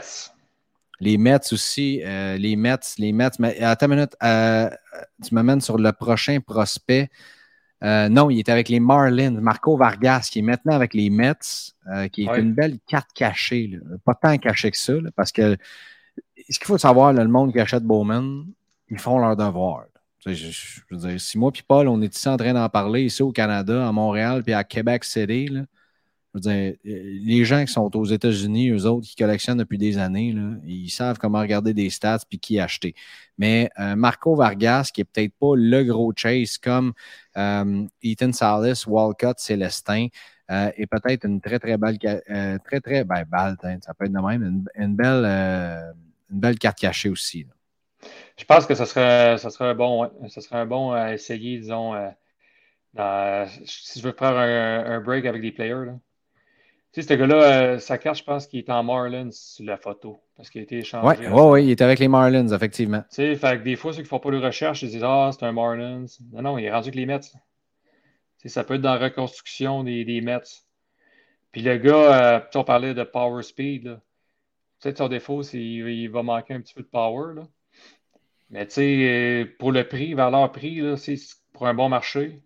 [1.01, 2.01] les Mets aussi.
[2.05, 3.29] euh, les Mets, les Mets.
[3.39, 4.71] Mais attends une minute, euh,
[5.23, 7.11] tu m'amènes sur le prochain prospect.
[7.83, 11.35] Euh, non, il est avec les Marlins, Marco Vargas, qui est maintenant avec les Mets,
[11.93, 12.41] euh, qui est Ouais.
[12.41, 13.67] une belle carte cachée.
[13.67, 13.79] là.
[14.05, 15.57] Pas tant cachée que ça, là, parce que
[16.49, 18.45] ce qu'il faut savoir, là, le monde qui achète Bowman,
[18.91, 19.81] ils font leur devoir.
[19.81, 19.87] là.
[20.21, 22.55] Tu sais, Je, je veux dire, si moi et Paul, on est ici en train
[22.55, 25.63] d'en parler, ici au Canada, à Montréal, puis à Québec City, là,
[26.35, 29.79] je veux dire, euh, les gens qui sont aux États-Unis, eux autres, qui collectionnent depuis
[29.79, 32.95] des années, ils savent comment regarder des stats puis qui acheter.
[33.39, 36.93] Mais euh, Marco Vargas, qui est peut-être pas le gros chase comme
[37.37, 40.09] euh, Ethan Salas, Walcott, Célestin,
[40.49, 44.43] est peut-être une très, très belle, très, très, ben, balle, ça peut être de même,
[44.43, 45.25] une, une belle,
[46.31, 47.47] une belle carte cachée aussi.
[48.37, 51.95] Je pense que ce serait, serait un bon, serait un bon à essayer, disons,
[53.65, 55.93] si je veux faire un, break avec des players.
[56.95, 59.77] Tu sais, ce gars-là, euh, sa carte, je pense qu'il est en Marlins sur la
[59.77, 61.05] photo, parce qu'il a été échangé.
[61.05, 63.01] Ouais, ouais, ouais, il est avec les Marlins, effectivement.
[63.11, 65.31] Tu sais, fait que des fois, ceux qui font pas de recherche, ils disent Ah,
[65.33, 66.07] c'est un Marlins.
[66.33, 67.19] Non, non, il est rendu avec les Mets.
[67.19, 67.37] Tu
[68.39, 70.39] sais, ça peut être dans la reconstruction des, des Mets.
[71.51, 73.99] Puis le gars, euh, on parlait de power speed.
[74.81, 77.35] Peut-être son défaut, c'est qu'il il va manquer un petit peu de power.
[77.35, 77.43] Là.
[78.51, 80.95] Mais tu sais, euh, pour le prix, valeur prix, là,
[81.53, 82.41] pour un bon marché,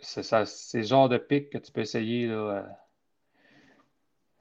[0.00, 0.34] c'est
[0.74, 2.26] le genre de pic que tu peux essayer.
[2.26, 2.62] Là, euh,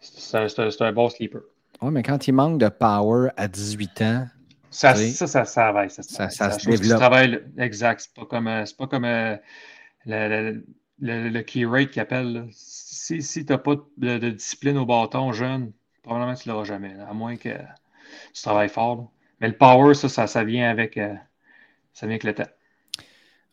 [0.04, 1.41] c'est un, un- bon sleeper.
[1.82, 4.28] Ouais, mais quand il manque de power à 18 ans,
[4.70, 5.12] Ça, Oui.
[5.12, 5.89] ça, ça, ça travaille.
[5.89, 7.01] Ça, Ça- se ça développe.
[7.58, 8.01] exact.
[8.01, 9.38] C'est pas comme, euh, pas comme euh,
[10.06, 10.66] le, le,
[10.99, 12.47] le- le key rate qu'il appelle.
[12.51, 15.74] Si, si tu n'as pas de, de discipline au bâton jeune,
[16.04, 16.95] probablement tu ne l'auras jamais.
[16.95, 17.49] là, à moins que
[18.34, 18.97] tu travailles fort.
[18.97, 19.04] là.
[19.41, 21.16] Mais le power, ça, ça, ça vient avec, euh,
[21.93, 22.49] ça vient avec le temps.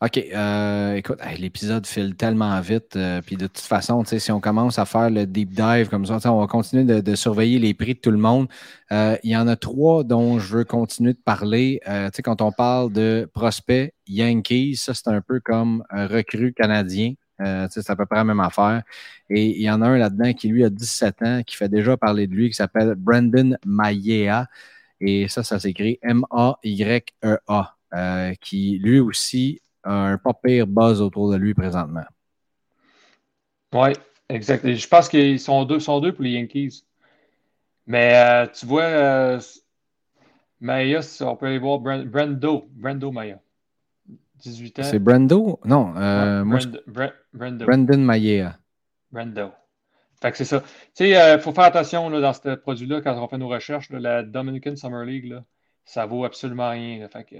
[0.03, 2.95] OK, euh, écoute, l'épisode file tellement vite.
[2.95, 6.17] euh, puis de toute façon, si on commence à faire le deep dive comme ça,
[6.33, 8.47] on va continuer de, de surveiller les prix de tout le monde.
[8.91, 11.81] Euh, il y en a trois dont je veux continuer de parler.
[11.87, 17.13] Euh, quand on parle de prospects Yankees, ça, c'est un peu comme un recrue canadien.
[17.41, 18.81] Euh, c'est à peu près la même affaire.
[19.29, 21.95] Et il y en a un là-dedans qui, lui, a 17 ans, qui fait déjà
[21.95, 24.47] parler de lui, qui s'appelle Brandon Mayea.
[24.99, 31.31] Et ça, ça s'écrit M-A-Y-E-A, euh, qui lui aussi a un pas pire buzz autour
[31.31, 32.05] de lui présentement.
[33.73, 33.89] Oui,
[34.29, 34.65] exact.
[34.65, 36.83] Et je pense qu'ils sont deux, sont deux pour les Yankees.
[37.87, 39.39] Mais euh, tu vois, euh,
[40.59, 43.39] Maya, on peut aller voir Brendo, Brendo Maya.
[44.41, 44.83] 18 ans.
[44.83, 45.59] C'est Brando?
[45.65, 47.09] Non, euh, je-.
[47.33, 48.57] Brandon Mayea.
[49.11, 49.51] Brendo.
[50.21, 50.61] Fait que c'est ça.
[50.61, 53.89] Tu sais, il faut faire attention là, dans ce produit-là quand on fait nos recherches.
[53.89, 55.43] là, la Dominican Summer League, là,
[55.85, 57.07] ça vaut absolument rien.
[57.07, 57.35] Fait que,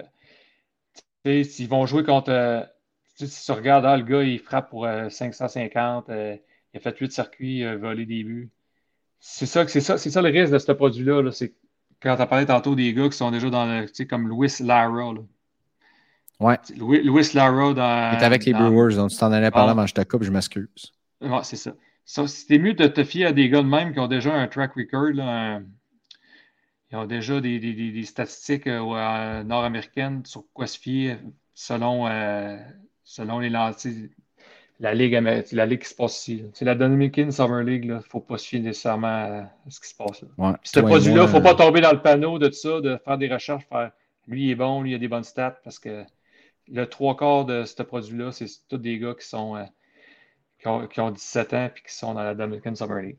[1.26, 2.30] s'ils vont jouer contre.
[2.32, 2.61] euh,
[3.17, 6.36] tu si tu regardes, ah, le gars, il frappe pour euh, 550, euh,
[6.74, 8.49] il a fait 8 circuits, euh, volé des buts.
[9.19, 11.22] C'est ça, c'est ça, c'est ça le risque de ce produit-là.
[11.22, 11.53] là, c'est
[12.01, 13.86] quand tu as parlé tantôt des gars qui sont déjà dans le.
[13.88, 15.13] Tu sais, comme Louis Lara.
[15.13, 15.19] là.
[16.39, 18.17] Ouais, Louis, Louis Lara dans.
[18.17, 19.72] est avec les dans- Brewers, donc tu t'en allais parler Ah.
[19.74, 20.91] avant je te coupe, je m'excuse.
[21.22, 21.74] Ouais, c'est ça.
[22.03, 24.47] Ça, C'était mieux de te fier à des gars de même qui ont déjà un
[24.47, 25.11] track record.
[25.13, 25.63] là, un-
[26.91, 31.19] Ils ont déjà des, des- des- des statistiques euh, euh, nord-américaines sur quoi se fier
[31.53, 32.57] selon, euh,
[33.03, 34.09] selon les lancers.
[34.79, 35.13] La ligue,
[35.51, 36.43] la ligue qui se passe ici.
[36.53, 37.85] C'est la Dominican Summer League.
[37.85, 40.23] Il ne faut pas se fier nécessairement à ce qui se passe.
[40.39, 40.53] Ouais.
[40.63, 43.27] Ce produit-là, il ne faut pas tomber dans le panneau de ça, de faire des
[43.31, 43.91] recherches, faire
[44.27, 46.03] lui il est bon, lui il a des bonnes stats, parce que
[46.67, 49.63] le trois quarts de ce produit-là, c'est tous des gars qui sont euh,
[50.59, 53.17] qui, ont, qui, ont, 17 ans et qui sont dans la Dominican Summer League.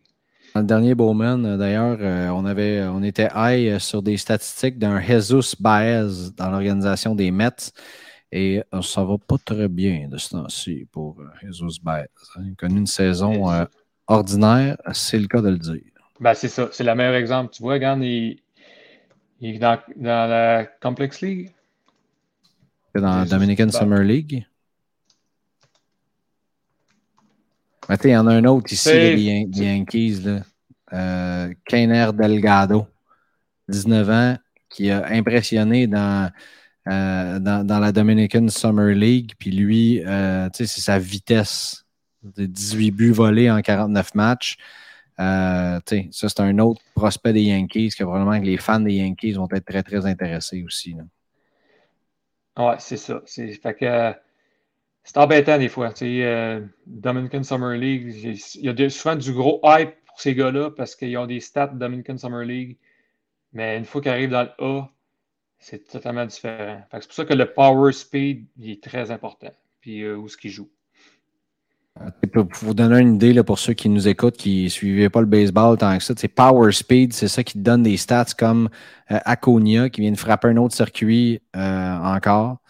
[0.54, 4.78] Dans le dernier Bowman, euh, d'ailleurs, euh, on, avait, on était high sur des statistiques
[4.78, 7.72] d'un Jesus Baez dans l'organisation des Mets.
[8.30, 12.06] Et ça va pas très bien de ce temps-ci pour Jesus Baez.
[12.36, 12.42] Hein.
[12.46, 13.66] Il a connu une saison
[14.06, 15.82] ordinaire, c'est le cas de le dire.
[16.18, 17.52] Ben, c'est ça, c'est le meilleur exemple.
[17.52, 18.40] Tu vois, regarde, il,
[19.40, 21.50] il est dans, dans la Complex League.
[22.94, 24.46] Dans la Dominican Summer League.
[27.88, 30.20] Il y en a un autre ici, les, Yankees.
[30.24, 30.40] Là.
[30.92, 32.86] Euh, Delgado,
[33.68, 34.36] 19 ans,
[34.68, 36.30] qui a impressionné dans,
[36.88, 39.32] euh, dans, la Dominican Summer League.
[39.38, 41.84] Puis lui, euh, c'est sa vitesse.
[42.22, 44.56] 18 buts volés en 49 matchs.
[45.18, 49.48] Ça, c'est un autre prospect des Yankees que probablement que les fans des Yankees vont
[49.52, 50.94] être très, très intéressés aussi.
[52.56, 53.20] Oui, c'est ça.
[53.26, 54.14] Fait que,
[55.04, 55.92] c'est embêtant des fois.
[56.02, 60.94] Euh, Dominican Summer League, il y a souvent du gros hype pour ces gars-là parce
[60.94, 62.78] qu'ils ont des stats de Dominican Summer League.
[63.52, 64.88] Mais une fois qu'ils arrivent dans le A,
[65.58, 66.82] c'est totalement différent.
[66.92, 69.52] c'est pour ça que le power speed est très important.
[69.80, 70.70] Puis euh, où ce qu'ils jouent.
[72.32, 75.20] Pour vous donner une idée, là, pour ceux qui nous écoutent, qui ne suivaient pas
[75.20, 78.70] le baseball tant que ça, c'est Power Speed, c'est ça qui donne des stats comme
[79.10, 82.62] euh, Aconia, qui vient de frapper un autre circuit euh, encore,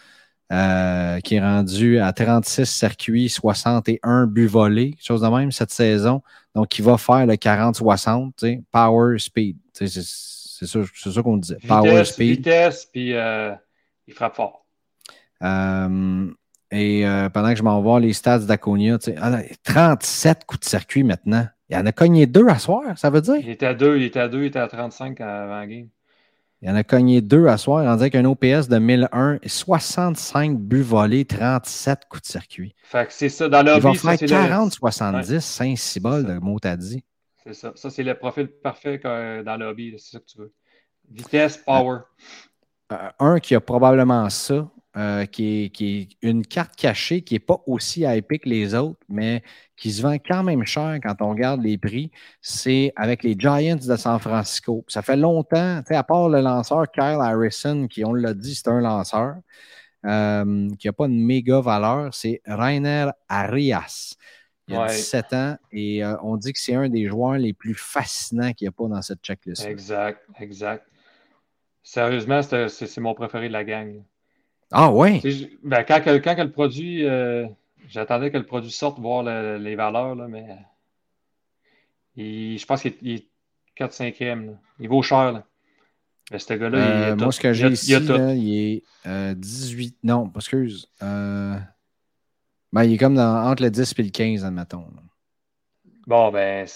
[0.53, 6.21] euh, qui est rendu à 36 circuits, 61 buts volés, chose de même cette saison.
[6.55, 9.57] Donc, il va faire le 40-60, Power Speed.
[9.73, 11.57] C'est ça, qu'on disait.
[11.67, 12.37] Power Speed.
[12.37, 14.65] Vitesse, puis il frappe fort.
[16.73, 21.47] Et euh, pendant que je m'en les stats d'Aconia, 37 ah, coups de circuit maintenant.
[21.69, 23.35] Il en a cogné deux à soir, ça veut dire?
[23.35, 25.87] Il était à deux, il était à deux, il était à 35 avant la game.
[26.63, 27.83] Il en a cogné deux à soir.
[27.85, 32.73] On dirait qu'un OPS de 1001, 65 buts volés, 37 coups de circuit.
[32.83, 33.49] Fait que c'est ça.
[33.49, 37.03] Dans Il va faire 40-70, 5 6 balles de mot à dit.
[37.43, 37.73] C'est ça.
[37.75, 39.93] Ça, c'est le profil parfait dans le lobby.
[39.97, 40.53] C'est ça que tu veux.
[41.11, 41.99] Vitesse, power.
[42.93, 44.65] Euh, un qui a probablement ça,
[44.95, 49.41] euh, qui, est, une carte cachée qui n'est pas aussi hypée que les autres, mais
[49.75, 53.75] qui se vend quand même cher quand on regarde les prix, c'est avec les Giants
[53.75, 54.85] de San Francisco.
[54.87, 58.81] Ça fait longtemps, à part le lanceur Kyle Harrison, qui, on l'a dit, c'est un
[58.81, 59.37] lanceur,
[60.05, 64.15] euh, qui n'a pas une méga valeur, c'est Rainer Arias.
[64.67, 67.73] Il a 17 ans et euh, on dit que c'est un des joueurs les plus
[67.73, 69.65] fascinants qu'il n'y a pas dans cette checklist.
[69.65, 70.87] Exact, exact.
[71.81, 74.03] Sérieusement, c'est mon préféré de la gang.
[74.75, 75.21] Ah ouais?
[75.63, 77.45] Ben, quand, quand, le produit, euh,
[77.87, 80.47] j'attendais que le produit sorte, voir les valeurs, là, mais
[82.17, 83.27] je pense qu'il est
[83.77, 84.55] 4-5e.
[84.79, 85.31] Il vaut cher.
[85.31, 85.43] Là.
[86.31, 89.93] Mais ce gars-là, il euh, Moi, ce que j'ai ici, il, est 18.
[89.93, 90.89] Euh, non, excuse.
[90.99, 94.87] Ben, il est comme dans, entre le 10 et le 15, admettons.
[96.07, 96.67] Bon, ben,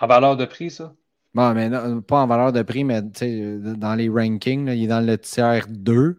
[0.00, 0.94] en valeur de prix, ça?
[1.34, 1.68] Bon, mais
[2.00, 6.18] pas en valeur de prix, mais dans les rankings, il est dans le tiers 2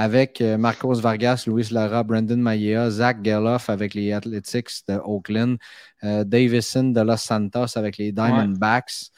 [0.00, 5.58] avec euh, Marcos Vargas, Luis Lara, Brandon Maia, Zach Geloff avec les Athletics de Oakland,
[6.04, 9.10] euh, Davison de Los Santos avec les Diamondbacks,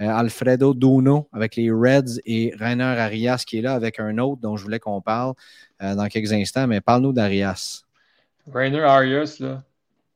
[0.00, 4.40] euh, Alfredo Duno avec les Reds et Rainer Arias qui est là avec un autre
[4.40, 5.34] dont je voulais qu'on parle
[5.80, 7.82] dans quelques instants, mais parle-nous d'Arias.
[8.52, 9.62] Rainer Arias, là,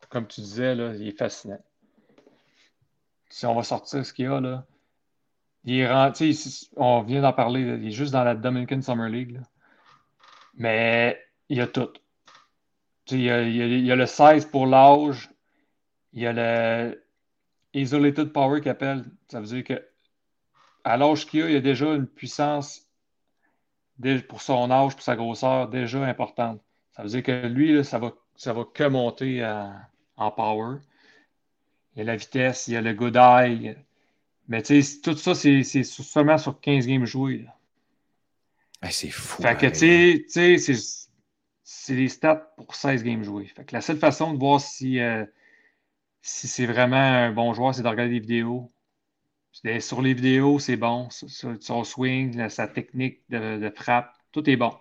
[0.08, 1.60] comme tu disais, là, il est fascinant.
[3.28, 4.64] Si on va sortir ce qu'il y a, là,
[5.64, 9.32] il est, on vient d'en parler, il est juste dans la Dominican Summer League.
[9.32, 9.40] Là.
[10.54, 11.92] Mais il y a tout.
[13.10, 15.30] Il y a, y a, le 16 pour l'âge.
[16.12, 17.02] Il y a le
[17.74, 19.04] Isolated Power qu'il appelle.
[19.28, 19.86] Ça veut dire que
[20.84, 22.88] à l'âge qu'il a, il y a déjà une puissance
[24.28, 26.60] pour son âge, pour sa grosseur, déjà importante.
[26.92, 29.44] Ça veut dire que lui, ça, va, ça va que monter
[30.16, 30.78] en power.
[31.94, 33.76] Il y a la vitesse, il y a le good eye.
[34.48, 37.46] Mais tout ça, c'est seulement sur 15 games joués.
[38.82, 39.40] Ben, c'est fou.
[39.42, 40.74] Fait que, tu sais,
[41.62, 43.46] c'est des stats pour 16 games joués.
[43.46, 45.24] Fait que la seule façon de voir si, euh,
[46.20, 48.72] si c'est vraiment un bon joueur, c'est de regarder des vidéos.
[49.80, 51.08] Sur les vidéos, c'est bon.
[51.10, 54.72] Son swing, sa technique de, frappe, tout est bon.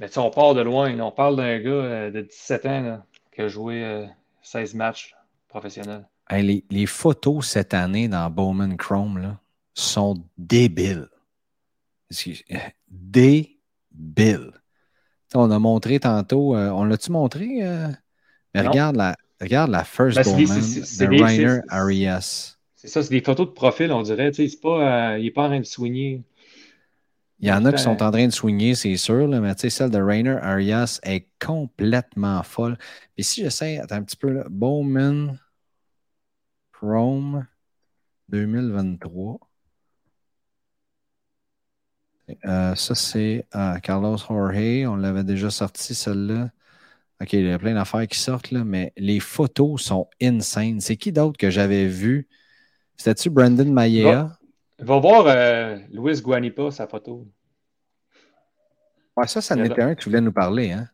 [0.00, 0.98] Mais on part de loin.
[0.98, 3.02] on parle d'un gars euh, de 17 ans
[3.32, 4.08] qui a joué
[4.42, 5.14] 16 euh, matchs
[5.46, 6.08] professionnels.
[6.32, 9.36] les, les, photos cette année dans Bowman Chrome
[9.74, 11.08] sont débiles
[12.90, 14.52] débile.
[15.34, 17.62] On a montré tantôt, euh, on l'a-tu montré?
[17.62, 17.88] Euh?
[18.54, 22.56] Mais regarde la, regarde la first ben, de Rainer Arias.
[22.74, 24.32] C'est ça, c'est des photos de profil, on dirait.
[24.62, 26.24] Pas, euh, il n'est pas en train de soigner.
[27.38, 29.90] Il y en a qui sont en train de swinguer, c'est sûr, là, mais celle
[29.90, 32.76] de Rainer Arias est complètement folle.
[33.14, 35.38] Puis si j'essaie, attends un petit peu, là, Bowman
[36.72, 37.46] Chrome
[38.28, 39.38] 2023.
[42.44, 44.86] Euh, ça, c'est euh, Carlos Jorge.
[44.86, 46.50] On l'avait déjà sorti, celle-là.
[47.20, 50.80] OK, il y a plein d'affaires qui sortent, là, mais les photos sont insane.
[50.80, 52.28] C'est qui d'autre que j'avais vu?
[52.96, 54.38] C'était-tu Brandon Maillea?
[54.78, 57.26] Va, voir euh, Luis Guanipa, sa photo.
[59.16, 60.72] Ouais, ça, ça n'était un qui voulait nous parler.
[60.72, 60.88] Hein?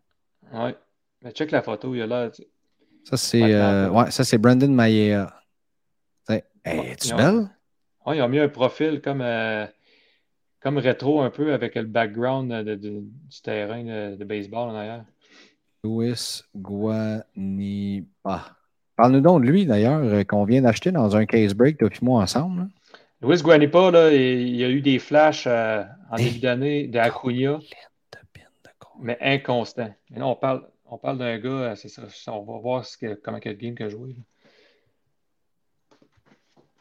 [0.53, 0.77] Ouais.
[1.23, 2.31] Mais check la photo, il y a là.
[3.05, 5.33] Ça, c'est euh, ouais, ça, c'est Brandon Maillea.
[6.29, 7.49] Hey, es-tu belle?
[8.05, 9.67] Ouais, ils ont mis un profil comme, euh,
[10.67, 15.05] comme rétro un peu avec le background de, du terrain de, baseball en arrière.
[15.85, 18.57] Luis Guanipa.
[18.97, 22.21] Parle-nous donc de lui, d'ailleurs, euh, qu'on vient d'acheter dans un case break depuis moi
[22.21, 22.67] ensemble.
[23.23, 27.61] Luis Guanipa, là, il y a eu des flashs euh, en début d'année d'Acuna,
[28.99, 29.95] mais inconstant.
[30.11, 32.99] Mais là, on parle, on parle d'un gars, euh, c'est ça, on va voir ce
[32.99, 34.17] que, comment quel game qu'il a joué.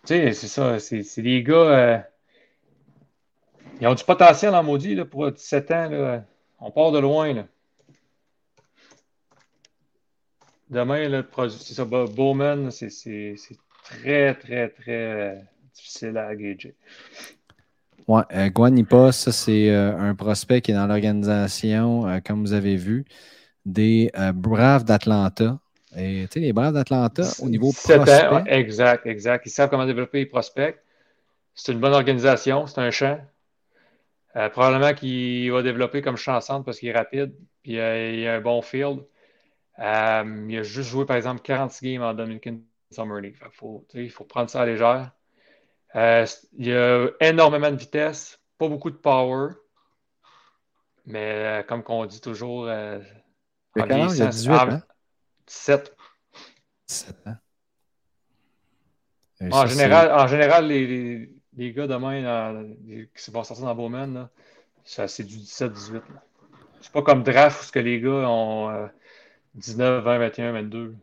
[0.07, 2.03] Tu sais, c'est ça, c'est des gars.
[3.82, 5.89] Ils ont du potentiel en maudit là, pour 17 ans.
[5.89, 6.23] Là.
[6.59, 7.34] On part de loin.
[7.34, 7.45] Là.
[10.69, 12.89] Demain, c'est ça, Bowman, c'est
[13.84, 16.76] très, très, très difficile à gager.
[18.07, 22.53] Ouais, euh, Guanipa, ça, c'est euh, un prospect qui est dans l'organisation, euh, comme vous
[22.53, 23.05] avez vu,
[23.65, 25.59] des Braves d'Atlanta.
[25.97, 28.43] Et tu sais, les Braves d'Atlanta, au niveau prospect.
[28.47, 29.45] exact, exact.
[29.45, 30.78] Ils savent comment développer les prospects.
[31.55, 33.19] C'est une bonne organisation, c'est un champ.
[34.51, 37.33] Probablement qu'il va développer comme chanson parce qu'il est rapide,
[37.63, 37.79] puis il
[38.27, 39.05] a un bon field.
[39.79, 42.57] Euh, il a juste joué, par exemple, 46 games en Dominican
[42.91, 43.38] Summer League.
[43.93, 45.11] il faut prendre ça à légère.
[45.95, 46.25] Euh,
[46.57, 49.53] il a énormément de vitesse, pas beaucoup de power.
[51.05, 53.01] Mais euh, comme on dit toujours, en
[53.75, 54.81] il y a 18 ans?
[55.47, 55.95] 17.
[56.88, 57.36] 17 ans.
[59.51, 62.66] En général, en général, les, les, gars demain
[63.16, 64.30] qui vont sortir dans Bowman,
[64.84, 66.01] c'est du 17-18.
[66.82, 68.89] C'est pas comme draft où ce que les gars ont
[69.56, 70.95] 19, 20, 21, 22.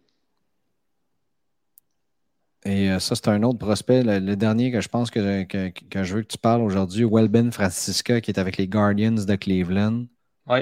[2.64, 4.02] Et euh, ça, c'est un autre prospect.
[4.04, 8.30] Le, dernier que je pense que, je veux que tu parles aujourd'hui, Welben Francisca, qui
[8.30, 10.04] est avec les Guardians de Cleveland.
[10.46, 10.60] Oui.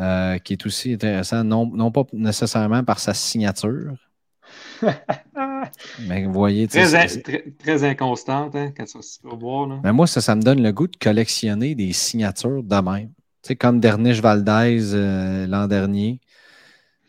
[0.00, 3.94] Euh, qui est aussi intéressant, non, pas nécessairement par sa signature.
[6.00, 6.68] mais vous voyez.
[6.68, 9.18] Très, très, inconstante, hein, quand ça se.
[9.82, 13.10] Mais moi, ça, ça me donne le goût de collectionner des signatures de même.
[13.42, 16.20] sais, comme Dernish Valdez euh, l'an dernier.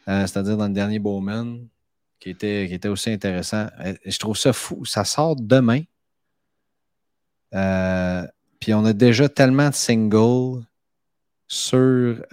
[0.07, 1.67] Euh, c'est-à-dire dans le dernier Bowman,
[2.19, 3.67] qui était, qui était aussi intéressant.
[3.83, 4.85] Euh, je trouve ça fou.
[4.85, 5.81] Ça sort demain.
[7.53, 8.25] Euh,
[8.59, 10.63] puis on a déjà tellement de singles
[11.47, 12.23] sur.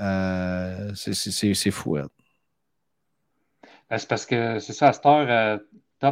[0.94, 1.98] c'est fou.
[3.88, 5.60] Ben, c'est parce que c'est ça, à cette heure,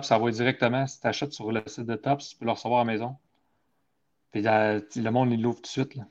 [0.03, 0.87] Ça va directement.
[0.87, 3.17] Si tu achètes sur le site de Top, tu peux le recevoir à la maison.
[4.31, 5.97] Puis le monde, il l'ouvre tout de suite.
[5.97, 6.05] Là.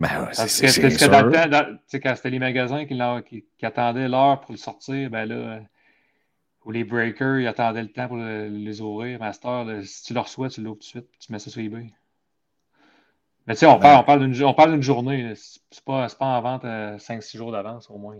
[0.00, 3.00] Ben Parce que, que dans le temps, quand c'était les magasins qui,
[3.62, 5.60] attendaient l'heure pour le sortir, ben là,
[6.64, 9.18] ou les breakers, ils attendaient le temps pour les ouvrir.
[9.18, 11.92] Master, si tu le reçois, tu l'ouvres tout de suite, tu mets ça sur eBay.
[13.46, 15.34] Mais tu sais, on, ben parle, on parle d'une journée.
[15.36, 18.16] C'est pas, pas en vente 5-6 jours d'avance au moins.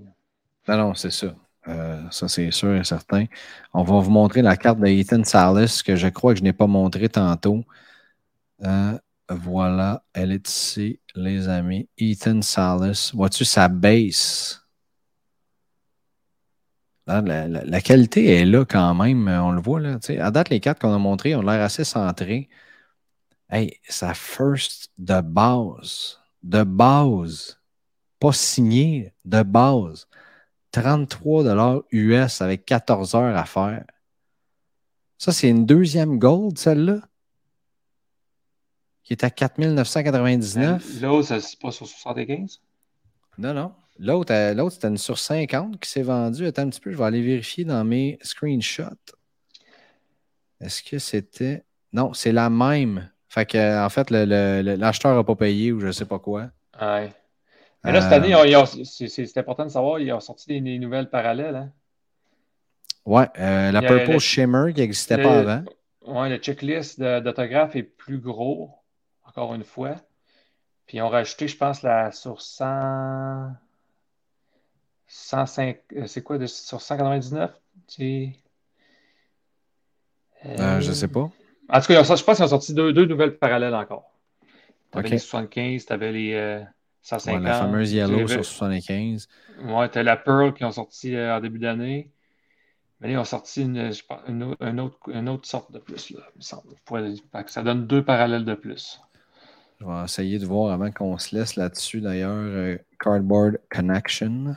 [0.69, 1.35] Non, non, c'est ça.
[1.69, 3.27] Euh, ça, c'est sûr et certain.
[3.73, 6.53] On va vous montrer la carte de Ethan Salas que je crois que je n'ai
[6.53, 7.65] pas montré tantôt.
[8.65, 8.99] Euh,
[9.31, 11.89] voilà, elle est ici, les amis.
[11.99, 13.12] Ethan Salas.
[13.15, 14.65] Vois-tu sa base?
[17.07, 19.99] La, qualité est là quand même, on le voit là.
[20.21, 22.49] À date, les cartes qu'on a montrées ont l'air assez centrées.
[23.51, 26.19] Hey, sa first de base.
[26.43, 27.59] De base.
[28.21, 30.07] Pas signé, de base.
[30.75, 33.85] 33 US avec 14 heures à faire.
[35.18, 36.99] Ça, c'est une deuxième gold, celle-là
[39.05, 41.01] qui est à 4999.
[41.03, 42.61] L'autre, c'est pas sur 75?
[43.39, 43.72] Non, non.
[43.99, 46.47] L'autre, euh, l'autre c'était une sur 50 qui s'est vendue.
[46.47, 48.83] Attends un petit peu, je vais aller vérifier dans mes screenshots.
[50.61, 51.64] Est-ce que c'était?
[51.93, 53.11] Non, c'est la même.
[53.29, 56.51] Fait que, en fait, l'acheteur n'a pas payé ou je ne sais pas quoi.
[56.81, 57.12] Ouais.
[57.85, 61.57] Mais là, cette année, euh, c'est important de savoir, ils ont sorti des, nouvelles parallèles.
[61.57, 61.72] Hein?
[63.05, 65.64] Ouais, euh, la Purple Shimmer qui n'existait pas avant.
[66.07, 68.70] Ouais, le checklist d'autographe est plus gros
[69.24, 69.97] encore une fois.
[70.87, 73.53] Puis ils ont rajouté, je pense, la sur 100.
[75.07, 75.78] 105.
[75.97, 77.53] Euh, c'est quoi de, sur 199?
[77.89, 78.30] Tu...
[80.47, 81.30] Euh, je sais pas.
[81.68, 84.11] En tout cas, je pense qu'ils ont sorti deux, deux nouvelles parallèles encore.
[84.91, 85.12] T'avais Ok.
[85.12, 86.62] les 75, t'avais les euh,
[87.05, 87.43] 150.
[87.43, 89.29] Ouais, la fameuse Yellow sur 75.
[89.63, 92.11] Ouais, t'as la Pearl qui ont sorti euh, en début d'année.
[93.01, 95.73] Mais là, ils ont sorti une, je pense, une, au- une autre, une autre sorte
[95.73, 96.75] de plus, là, il me semble.
[97.49, 99.01] Ça donne deux parallèles de plus.
[99.81, 102.31] Je vais essayer de voir avant qu'on se laisse là-dessus d'ailleurs.
[102.33, 104.55] euh, Cardboard Connection.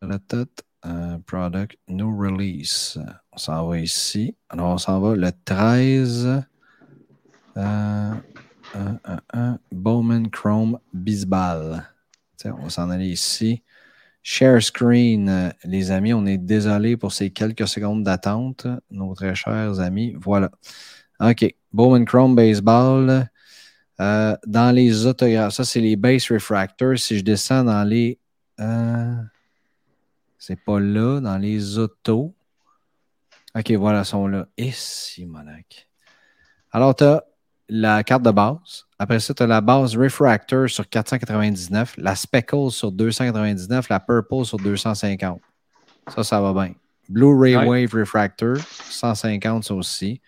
[0.00, 0.46] Ratat,
[0.86, 2.98] euh, product New Release.
[3.32, 4.36] On s'en va ici.
[4.48, 6.42] Alors, on s'en va le 13.
[7.56, 8.12] Euh,
[9.72, 11.86] Bowman Chrome Bisbal.
[12.36, 13.62] Tiens, on va s'en aller ici.
[14.22, 19.34] Share screen, euh, les amis, on est désolé pour ces quelques secondes d'attente, nos très
[19.34, 20.14] chers amis.
[20.20, 20.50] Voilà.
[21.20, 21.54] OK.
[21.72, 23.28] Bowman Chrome Baseball.
[24.00, 26.98] Euh, dans les autographes, ça c'est les base refractors.
[26.98, 28.18] Si je descends dans les.
[28.60, 29.14] euh,
[30.38, 32.34] c'est pas là, dans les autos.
[33.56, 34.46] Ok, voilà, ils sont là.
[34.70, 35.88] Si, monac.
[36.70, 37.24] Alors, tu as
[37.68, 38.86] la carte de base.
[38.98, 44.44] Après ça, tu as la base refractor sur 499, la speckle sur 299, la purple
[44.44, 45.40] sur 250.
[46.14, 46.74] Ça, ça va bien.
[47.08, 47.66] Blu-ray Ouais.
[47.86, 50.20] Wave Refractor, 150, ça aussi.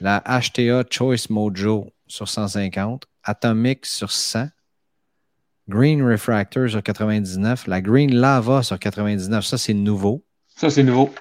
[0.00, 3.04] La HTA Choice Mojo sur 150.
[3.24, 4.48] Atomic sur 100.
[5.68, 7.66] Green Refractor sur 99.
[7.66, 9.44] La Green Lava sur 99.
[9.44, 10.24] Ça, c'est nouveau.
[10.56, 11.12] Ça, c'est nouveau.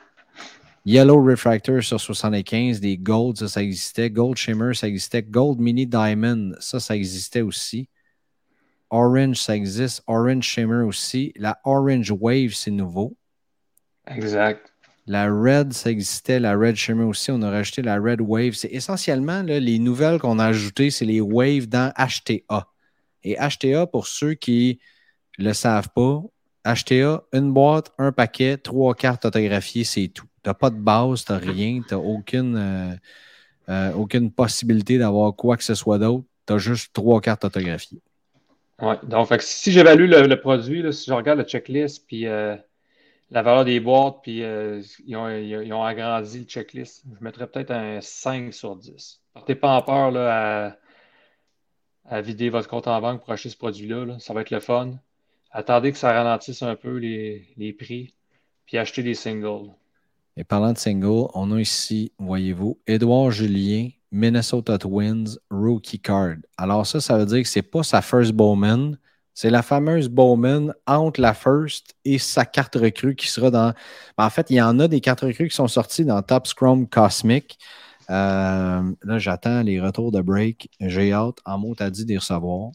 [0.88, 2.80] Yellow Refractor sur 75.
[2.80, 4.10] Des Gold, ça, ça existait.
[4.10, 5.22] Gold Shimmer, ça existait.
[5.22, 7.90] Gold Mini Diamond, ça, ça existait aussi.
[8.90, 10.02] Orange, ça existe.
[10.08, 11.34] Orange Shimmer aussi.
[11.36, 13.18] La Orange Wave, c'est nouveau.
[14.08, 14.72] Exact.
[15.08, 16.40] La Red, ça existait.
[16.40, 17.32] La Red Shimmer aussi.
[17.32, 18.54] On a rajouté la Red Wave.
[18.54, 22.66] C'est essentiellement là, les nouvelles qu'on a ajoutées, c'est les Waves dans HTA.
[23.24, 24.80] Et HTA, pour ceux qui
[25.38, 26.24] ne le savent pas,
[26.66, 30.27] HTA, une boîte, un paquet, trois cartes autographiées, c'est tout.
[30.48, 32.96] Tu n'as pas de base, tu n'as rien, tu n'as aucune, euh,
[33.68, 36.24] euh, aucune possibilité d'avoir quoi que ce soit d'autre.
[36.46, 38.00] Tu as juste trois cartes autographiées.
[38.82, 38.96] Ouais.
[39.04, 42.56] Donc, si j'évalue le, le produit, si je regarde la checklist, puis euh,
[43.30, 48.54] la valeur des boîtes, puis ils, ont, agrandi le checklist, je mettrais peut-être un 5
[48.54, 49.20] sur 10.
[49.34, 50.78] Partez pas en peur là,
[52.06, 54.06] à, à vider votre compte en banque pour acheter ce produit-là.
[54.06, 54.20] là.
[54.20, 54.92] Ça va être le fun.
[55.52, 58.14] Attendez que ça ralentisse un peu les, les prix,
[58.66, 59.74] puis achetez des singles.
[60.40, 66.36] Et parlant de single, on a ici, voyez-vous, Édouard Julien, Minnesota Twins, rookie card.
[66.60, 69.00] Alors ça, ça veut dire que c'est pas sa first Bowman,
[69.34, 73.74] c'est la fameuse Bowman entre la first et sa carte recrue qui sera dans...
[74.16, 76.46] Ben, En fait, il y en a des cartes recrues qui sont sorties dans Top
[76.46, 77.58] Scrum Cosmic.
[78.12, 80.70] Euh, là, j'attends les retours de break.
[80.80, 82.72] J'ai hâte, en mot, t'as dit d'y recevoir.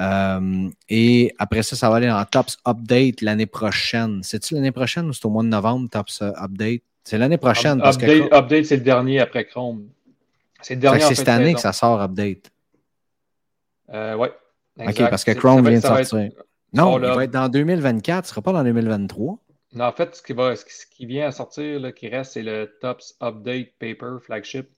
[0.00, 4.22] Euh, et après ça, ça va aller en Tops Update l'année prochaine.
[4.22, 6.82] C'est-tu l'année prochaine ou c'est au mois de novembre, Tops Update?
[7.04, 7.78] C'est l'année prochaine.
[7.80, 9.88] parce que- Update, update, c'est le dernier après Chrome.
[10.62, 12.50] C'est le dernier c'est cette année que ça sort Update.
[13.92, 14.32] Euh, ouais.
[14.78, 16.18] OK, parce que Chrome vient de sortir.
[16.18, 19.38] être- Non, Oh, il va être dans 2024, ce ne sera pas dans 2023.
[19.74, 22.08] Non, en fait, ce qui, va, ce qui- ce qui vient à sortir, là, qui
[22.08, 24.68] reste, c'est le Tops Update Paper Flagship.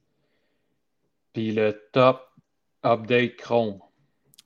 [1.32, 2.22] Puis le Top
[2.84, 3.78] Update Chrome.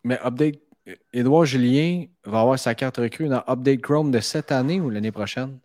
[0.04, 0.60] Mais Update,
[1.12, 5.12] Édouard Julien va avoir sa carte recrue dans Update Chrome de cette année ou l'année
[5.12, 5.58] prochaine?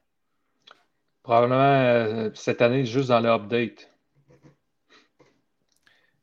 [1.22, 3.90] Probablement euh, cette année, juste dans le Update.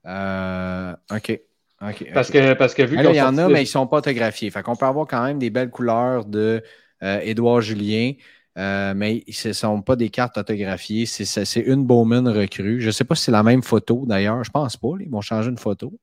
[0.07, 1.41] Euh, OK.
[1.83, 2.07] OK.
[2.13, 3.69] Parce que, parce que vu Mais là, qu'on il y en a, mais ils ne
[3.69, 4.51] sont pas autographiés.
[4.51, 6.63] Fait qu'on peut avoir quand même des belles couleurs de
[7.03, 8.13] euh, Édouard Julien,
[8.59, 11.07] euh, mais ce ne sont pas des cartes autographiées.
[11.07, 12.81] C'est- une Bowman recrue.
[12.81, 14.45] Je ne sais pas si c'est la même photo d'ailleurs.
[14.45, 14.89] Je pense pas.
[15.01, 15.99] Ils vont changer une photo.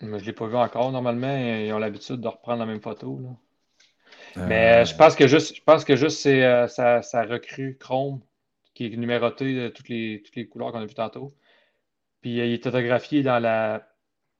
[0.00, 0.92] Mais je ne l'ai pas vu encore.
[0.92, 3.20] Normalement, ils ont l'habitude de reprendre la même photo.
[3.20, 3.30] là.
[4.36, 6.66] Euh, Mais je pense que juste, je pense que juste c'est euh,
[7.28, 8.20] recrue Chrome
[8.74, 11.32] qui est numérotée de toutes les, toutes les couleurs qu'on a vues tantôt.
[12.20, 13.88] Puis euh, il est autographié dans la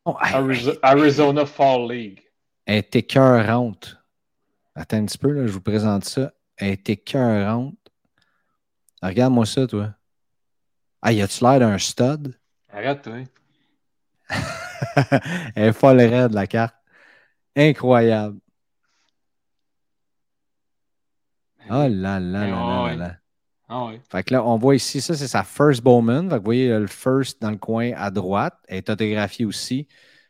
[0.04, 0.34] oh, hey,
[0.82, 2.22] Arizona Fall League.
[2.66, 3.96] Elle est écœurante.
[4.74, 6.32] Attends un petit peu, là, je vous présente ça.
[6.56, 7.74] Elle est écœurante.
[9.02, 9.94] Regarde-moi ça, toi.
[11.02, 12.34] Ah, y a-tu l'air d'un stud?
[12.72, 13.14] Arrête, toi.
[15.54, 16.74] Elle est folle raide, la carte.
[17.56, 18.38] Incroyable.
[21.70, 22.96] Oh là là là là ouais.
[22.96, 23.16] là là.
[23.68, 24.00] Ah ouais.
[24.10, 26.30] Fait que là, on voit ici, ça, c'est sa first Bowman.
[26.30, 28.54] Fait que vous voyez le first dans le coin à droite.
[28.66, 29.86] Elle est autographiée aussi.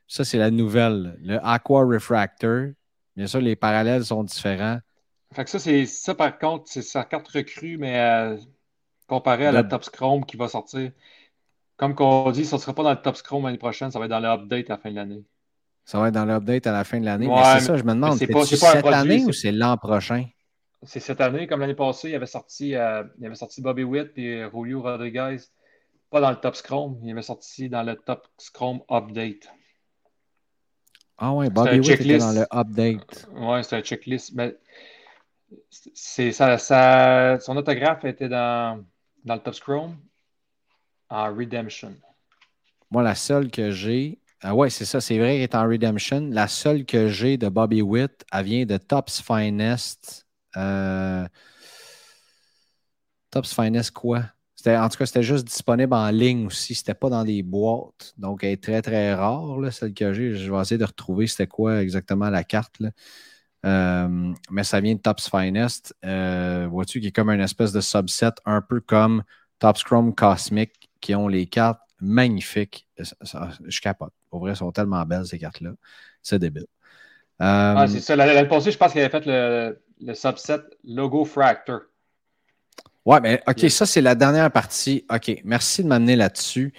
[0.08, 2.70] Ça, c'est la nouvelle, le Aqua Refractor.
[3.14, 4.78] Bien sûr, les parallèles sont différents.
[5.34, 8.36] Fait que ça, c'est ça par contre, c'est sa carte recrue, mais euh,
[9.06, 10.90] comparé à la Tops Chrome qui va sortir.
[11.78, 14.04] Comme qu'on dit, ça ne sera pas dans le Tops Chrome l'année prochaine, ça va
[14.04, 15.24] être dans le update à la fin de l'année.
[15.86, 17.26] Ça va être dans l'update à la fin de l'année.
[17.26, 19.24] Ouais, mais c'est ça, je me demande, c'est pas- c'est pas un cette produit, année
[19.24, 20.26] ou c'est- l'an prochain?
[20.82, 24.10] C'est cette année, comme l'année passée, il avait sorti, euh, il avait sorti Bobby Witt
[24.18, 25.38] et Julio Rodriguez,
[26.10, 29.48] pas dans le Tops Chrome, il avait sorti dans le Tops Chrome Update.
[31.16, 33.28] Ah ouais, Bobby Witt était dans le update.
[33.34, 34.32] Ouais, c'est un checklist.
[34.34, 34.56] Mais
[35.70, 38.84] c'est, ça, ça- son autographe était dans,
[39.24, 39.96] dans le Top Scrum
[41.10, 41.94] en Redemption.
[42.90, 44.20] Moi, la seule que j'ai.
[44.40, 46.28] Ah ouais, c'est ça, c'est vrai qu'elle est en Redemption.
[46.30, 50.26] La seule que j'ai de Bobby Witt, elle vient de Top's Finest.
[50.56, 51.26] Euh,
[53.30, 54.24] Top's Finest quoi?
[54.66, 56.74] En tout cas, c'était juste disponible en ligne aussi.
[56.74, 58.12] C'était pas dans des boîtes.
[58.16, 60.34] Donc, elle est très, très rare, là, celle que j'ai.
[60.34, 62.80] Je vais essayer de retrouver c'était quoi exactement la carte.
[63.64, 65.94] Euh, mais ça vient de Top's Finest.
[66.04, 69.22] Euh, Vois-tu, qui est comme une espèce de subset, un peu comme
[69.58, 72.88] Top Scrum Cosmic, qui ont les cartes magnifiques.
[73.02, 74.12] Ça- ça- je capote.
[74.30, 75.70] Pour vrai, elles sont tellement belles, ces cartes-là.
[76.22, 76.66] C'est débile.
[77.40, 78.16] Euh, Ah, c'est ça.
[78.16, 81.80] L'année passée, je pense qu'il avait fait le, le subset Logo Fractor.
[83.04, 83.70] Ouais, mais OK, Yeah.
[83.70, 85.04] ça, c'est la dernière partie.
[85.10, 86.74] OK, merci de m'amener là-dessus.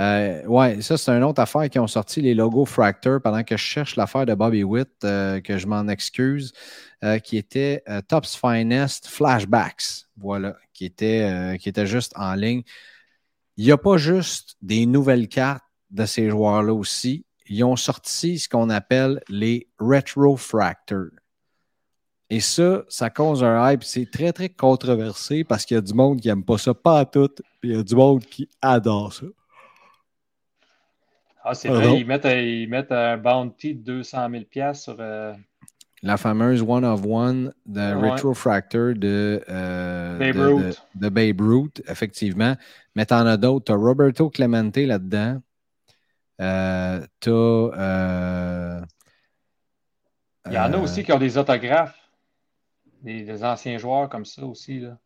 [0.00, 3.56] Euh, ouais, ça, c'est une autre affaire qui ont sorti les logos Fractor pendant que
[3.56, 6.52] je cherche l'affaire de Bobby Witt, euh, que je m'en excuse,
[7.04, 10.06] euh, qui était Top's Finest Flashbacks.
[10.16, 12.62] Voilà, qui était, qui était juste en ligne.
[13.58, 17.26] Il n'y a pas juste des nouvelles cartes de ces joueurs-là aussi.
[17.46, 21.10] Ils ont sorti ce qu'on appelle les Retro Fractors.
[22.30, 23.84] Et ça, ça cause un hype.
[23.84, 27.00] C'est très, très controversé parce qu'il y a du monde qui n'aime pas ça, pas
[27.00, 27.28] à tout.
[27.60, 29.26] Puis il y a du monde qui adore ça.
[31.42, 31.70] Ah, c'est Pardon?
[31.70, 34.96] vrai, ils mettent, ils mettent un bounty de 200 000 piastres sur.
[35.00, 35.34] euh,
[36.02, 38.10] La fameuse One of One de Ouais.
[38.12, 40.82] Retro Fractor de, euh, Babe de, Ruth.
[40.94, 42.54] de- de Babe Ruth, effectivement.
[42.94, 43.64] Mais t'en as d'autres.
[43.66, 45.40] Tu as Roberto Clemente là-dedans.
[46.40, 48.82] Euh, tu as.
[50.46, 51.98] Il y en a aussi qui ont des autographes,
[53.02, 54.98] des, des anciens joueurs comme ça aussi, là,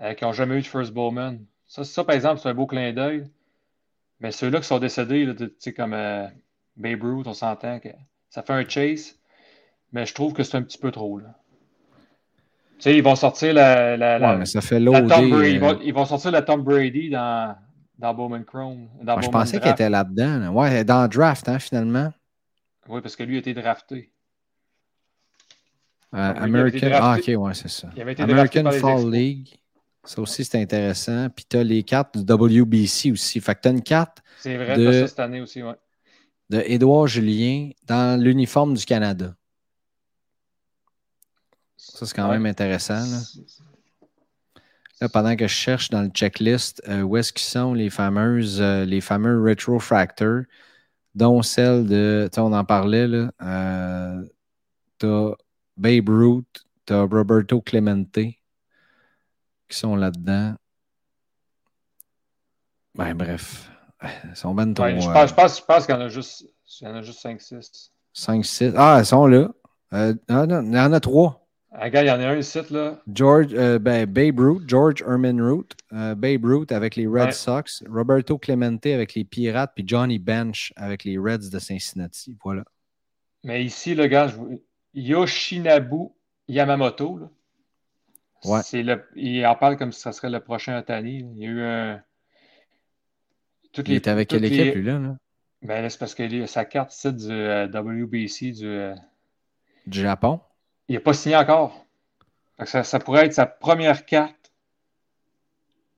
[0.00, 1.38] euh, qui n'ont jamais eu de First Bowman.
[1.66, 3.24] Ça, ça, par exemple, c'est un beau clin d'œil.
[4.20, 5.34] Mais ceux-là qui sont décédés, là,
[5.76, 6.26] comme euh,
[6.76, 7.88] Babe Ruth, on s'entend que
[8.30, 9.18] ça fait un chase,
[9.94, 11.18] mais je trouve que c'est un petit peu trop.
[11.18, 11.34] Là.
[12.76, 15.00] Tu sais, ils vont sortir la, la, la- Ouais, mais ça fait la.
[15.00, 15.52] Tom Brady.
[15.52, 17.56] Ils euh, vont, ils vont sortir la Tom Brady dans,
[17.98, 18.88] dans Bowman Chrome.
[19.02, 19.72] Dans moi, je Bowman pensais Draft.
[19.80, 20.38] était là-dedans.
[20.40, 20.50] là.
[20.52, 22.12] Ouais, dans le draft, hein, finalement.
[22.88, 24.10] Oui, parce que lui a été drafté.
[26.14, 26.90] Euh, American.
[26.92, 27.88] Ah, ok, ouais, c'est ça.
[28.18, 29.10] American Fall.
[29.10, 29.48] League.
[30.04, 31.28] Ça aussi, c'est intéressant.
[31.34, 33.40] Puis tu as les cartes du WBC aussi.
[33.40, 35.72] Fait que tu as une carte C'est vrai, de- ça cette année aussi, ouais.
[36.50, 39.34] de Édouard Julien dans l'uniforme du Canada.
[41.92, 43.04] Ça, c'est quand même intéressant.
[45.00, 45.08] Là.
[45.08, 48.84] Pendant que je cherche dans le checklist euh, où est-ce qu'ils sont les fameuses euh,
[48.84, 50.42] les fameux retrofractors,
[51.14, 52.30] dont celle de.
[52.38, 53.30] On en parlait, là.
[53.42, 54.22] Euh,
[54.98, 55.32] t'as
[55.76, 58.38] Babe Ruth, t'as Roberto Clemente qui
[59.68, 60.54] sont là-dedans.
[62.94, 63.70] Ben bref.
[64.02, 66.00] Ils sont ben trop, ouais, je, pense, je, euh, pense, je pense qu'il y en
[66.00, 66.46] a juste.
[67.02, 67.90] Juste 5-6.
[68.14, 68.74] 5-6.
[68.76, 69.48] Ah, ils sont là.
[69.92, 70.12] ah
[70.46, 71.43] non, il y en a 3.
[71.76, 73.02] Regarde, il y en a un ici, là.
[73.12, 77.32] George, euh, ben, Babe Ruth, George Herman Ruth, euh, Babe Ruth avec les Red Ouais.
[77.32, 82.36] Sox, Roberto Clemente avec les Pirates, puis Johnny Bench avec les Reds de Cincinnati.
[82.44, 82.62] Voilà.
[83.42, 84.36] Mais ici, le gars, je
[84.94, 86.10] Yoshinabu
[86.48, 87.30] Yamamoto, là.
[88.44, 88.60] Ouais.
[88.82, 91.26] Le, il en parle comme si ça serait le prochain Otani.
[91.34, 92.02] Il y a eu un.
[93.72, 94.98] Toutes Il était avec quelle les- équipe, lui, là?
[94.98, 95.16] là?
[95.62, 98.90] Ben c'est parce que sa carte, c'est du euh, WBC, du.
[99.86, 100.40] Du Japon?
[100.88, 101.84] Il n'est pas signé encore.
[102.64, 104.52] Ça, ça pourrait être sa première carte.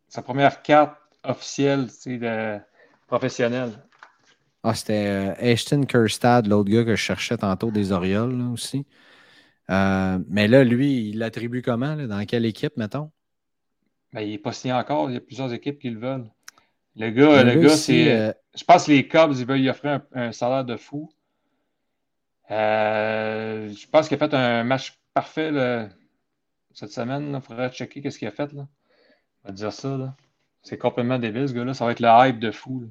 [0.08, 2.58] Sa première carte officielle, de
[3.06, 3.72] professionnelle.
[4.62, 8.84] Ah, c'était euh, Ashton Kerstad, l'autre gars que je cherchais tantôt des Orioles, là, aussi.
[9.70, 11.94] Euh, mais là, lui, il l'attribue comment?
[11.94, 12.06] là?
[12.06, 13.10] Dans quelle équipe, mettons?
[14.12, 15.10] Ben, il n'est pas signé encore.
[15.10, 16.30] Il y a plusieurs équipes qui le veulent.
[16.96, 18.10] Le gars, Le le gars c'est.
[18.10, 21.10] euh, Je pense que les Cubs, ils veulent lui offrir un, un salaire de fou.
[22.50, 25.88] Euh, je pense qu'il a fait un match parfait là,
[26.72, 27.32] cette semaine.
[27.34, 28.52] Il faudrait checker qu'est-ce qu'il a fait.
[28.52, 28.66] Là.
[29.44, 30.14] On va dire ça.
[30.62, 31.74] C'est complètement débile, ce gars-là.
[31.74, 32.80] Ça va être le hype de fou.
[32.80, 32.86] là.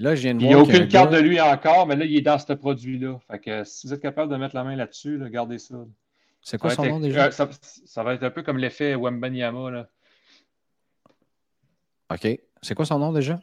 [0.00, 1.96] Là, je viens de Il n'y a aucune un carte gars- de lui encore, mais
[1.96, 3.18] là, il est dans ce produit-là.
[3.28, 5.74] Fait que si vous êtes capable de mettre la main là-dessus, là, gardez ça.
[6.40, 7.26] C'est quoi son être- nom déjà?
[7.26, 7.48] euh, ça,
[7.84, 9.70] ça va être un peu comme l'effet Wembanyama.
[9.72, 9.88] Là.
[12.12, 12.28] OK.
[12.62, 13.40] C'est quoi son nom déjà?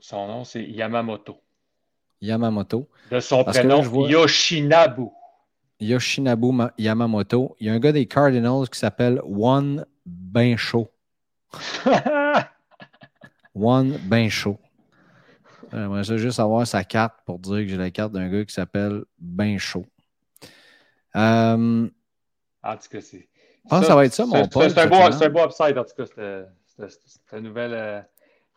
[0.00, 1.40] Son nom, c'est Yamamoto.
[2.20, 2.88] Yamamoto.
[3.10, 5.08] De son Parce que prénom, là, je vois- Yoshinabu.
[5.80, 7.56] Yoshinabu Ma- Yamamoto.
[7.60, 10.88] Il y a un gars des Cardinals qui s'appelle One Ben Chaud.
[13.54, 14.58] One Ben Chaud.
[15.72, 19.04] J'aimerais juste avoir sa carte pour dire que j'ai la carte d'un gars qui s'appelle
[19.18, 19.84] Ben Chaud.
[21.16, 21.88] Euh,
[22.62, 23.28] En tout cas, c'est.
[23.70, 26.04] Ah, ça va être ça, mon Paul, C'est un, beau- upside, en tout cas,
[26.76, 28.06] cette, nouvelle.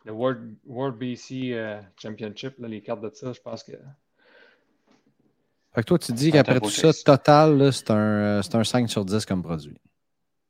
[0.06, 3.72] Euh, le World, World BC euh, Championship, là, les cartes de ça, je pense que
[5.74, 9.24] Fait que toi, tu dis qu'après tout ça, total, c'est un, un 5 sur 10
[9.26, 9.76] comme produit.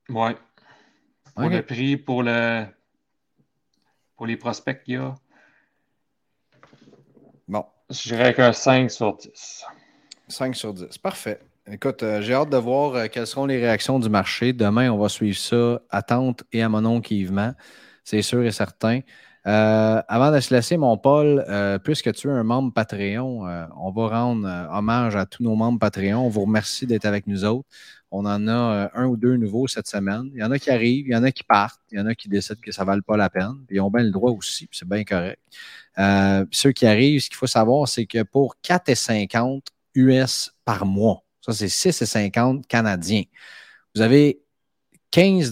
[0.09, 0.37] Ouais.
[1.35, 2.67] Pour le prix, pour le
[4.17, 5.15] pour les prospects qu'il y a.
[7.49, 7.65] Bon.
[7.91, 9.65] Je dirais qu'un 5 sur 10.
[10.29, 10.99] 5 sur 10.
[10.99, 11.41] Parfait.
[11.71, 14.53] Écoute, euh, j'ai hâte de voir euh, quelles seront les réactions du marché.
[14.53, 17.53] Demain, on va suivre ça à Tante et à mon oncle Yvement.
[18.05, 19.01] C'est sûr et certain.
[19.47, 21.45] Euh, avant de se laisser, mon Paul,
[21.85, 23.45] puisque tu es un membre Patreon,
[23.77, 26.27] on va rendre hommage à tous nos membres Patreon.
[26.27, 27.69] On vous remercie d'être avec nous autres.
[28.11, 30.31] On en a un ou deux nouveaux cette semaine.
[30.35, 32.07] Il y en a qui arrivent, il y en a qui partent, il y en
[32.07, 33.57] a qui décident que ça ne vale pas la peine.
[33.71, 35.41] Ils ont bien le droit aussi, c'est bien correct.
[36.53, 39.63] ceux qui arrivent, ce qu'il faut savoir, c'est que pour 4,50
[39.95, 43.25] US par mois, ça, c'est 6,50 canadiens.
[43.95, 44.43] Vous avez
[45.11, 45.51] 15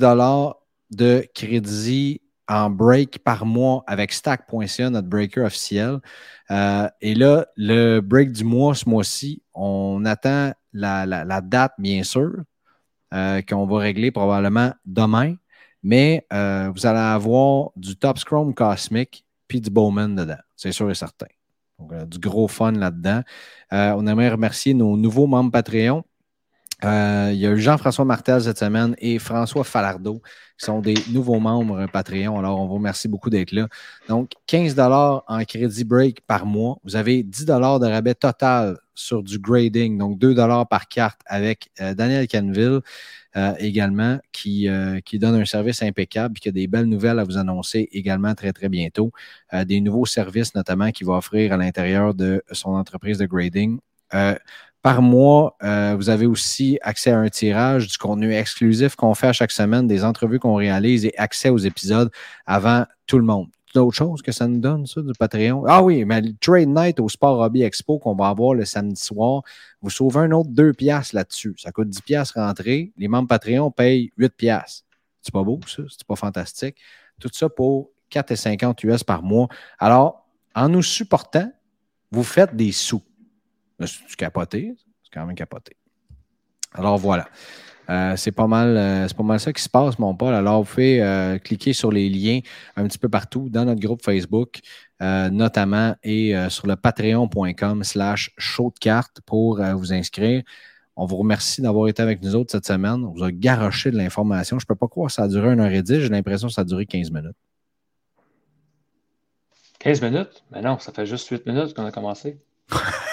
[0.90, 6.00] de crédit en break par mois avec stack.ca, notre breaker officiel.
[6.50, 12.32] Euh, et là, le break du mois, ce mois-ci, on attend la, date, bien sûr,
[13.14, 15.36] euh, qu'on va régler probablement demain.
[15.84, 20.40] Mais euh, vous allez avoir du Top Scrum Cosmic puis du Bowman dedans.
[20.56, 21.26] C'est sûr et certain.
[21.78, 23.22] Donc, du gros fun là-dedans.
[23.70, 26.04] On aimerait remercier nos nouveaux membres Patreon.
[26.84, 30.22] Euh, il y a Jean-François Martel cette semaine et François Falardeau
[30.58, 32.38] qui sont des nouveaux membres Patreon.
[32.38, 33.68] Alors, on vous remercie beaucoup d'être là.
[34.08, 36.78] Donc, 15 en crédit break par mois.
[36.84, 40.34] Vous avez 10 de rabais total sur du grading, donc 2
[40.68, 42.80] par carte avec euh, Daniel Canville.
[43.36, 44.66] Euh, également, qui,
[45.04, 48.34] qui donne un service impeccable et qui a des belles nouvelles à vous annoncer également
[48.34, 49.12] très, très bientôt.
[49.66, 53.78] Des nouveaux services, notamment, qu'il va offrir à l'intérieur de son entreprise de grading.
[54.82, 55.56] Par mois,
[55.96, 59.86] vous avez aussi accès à un tirage du contenu exclusif qu'on fait à chaque semaine,
[59.86, 62.10] des entrevues qu'on réalise et accès aux épisodes
[62.46, 65.64] avant tout le monde d'autres choses que ça nous donne, ça, du Patreon?
[65.66, 69.00] Ah oui, mais le Trade Night au Sport Hobby Expo qu'on va avoir le samedi
[69.00, 69.42] soir,
[69.80, 71.54] vous sauvez un autre 2 piastres là-dessus.
[71.56, 72.92] Ça coûte 10 piastres rentrer.
[72.96, 74.84] Les membres Patreon payent 8 piastres.
[75.22, 75.82] C'est pas beau, ça?
[75.88, 76.76] C'est pas fantastique?
[77.20, 79.48] Tout ça pour 4,50 US par mois.
[79.78, 81.50] Alors, en nous supportant,
[82.10, 83.02] vous faites des sous.
[83.86, 84.74] C'est capoté?
[85.02, 85.76] C'est quand même capoté.
[86.72, 87.26] Alors voilà.
[87.90, 90.32] Euh, c'est pas mal, euh, c'est pas mal ça qui se passe, mon Paul.
[90.32, 92.38] Alors, vous pouvez euh, cliquer sur les liens
[92.76, 94.60] un petit peu partout dans notre groupe Facebook,
[95.00, 100.42] notamment et sur le patreon.com slash show de cartes pour vous inscrire.
[100.94, 103.04] On vous remercie d'avoir été avec nous autres cette semaine.
[103.04, 104.58] On vous a garoché de l'information.
[104.58, 106.00] Je ne peux pas croire que ça a duré une heure et dix.
[106.00, 107.36] J'ai l'impression que ça a duré 15 minutes.
[109.78, 110.44] 15 minutes?
[110.52, 112.38] Mais non, ça fait juste 8 minutes qu'on a commencé.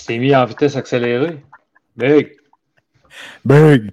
[0.00, 1.38] C'est mis en vitesse accélérée.
[1.96, 2.36] Big!
[3.44, 3.92] Big!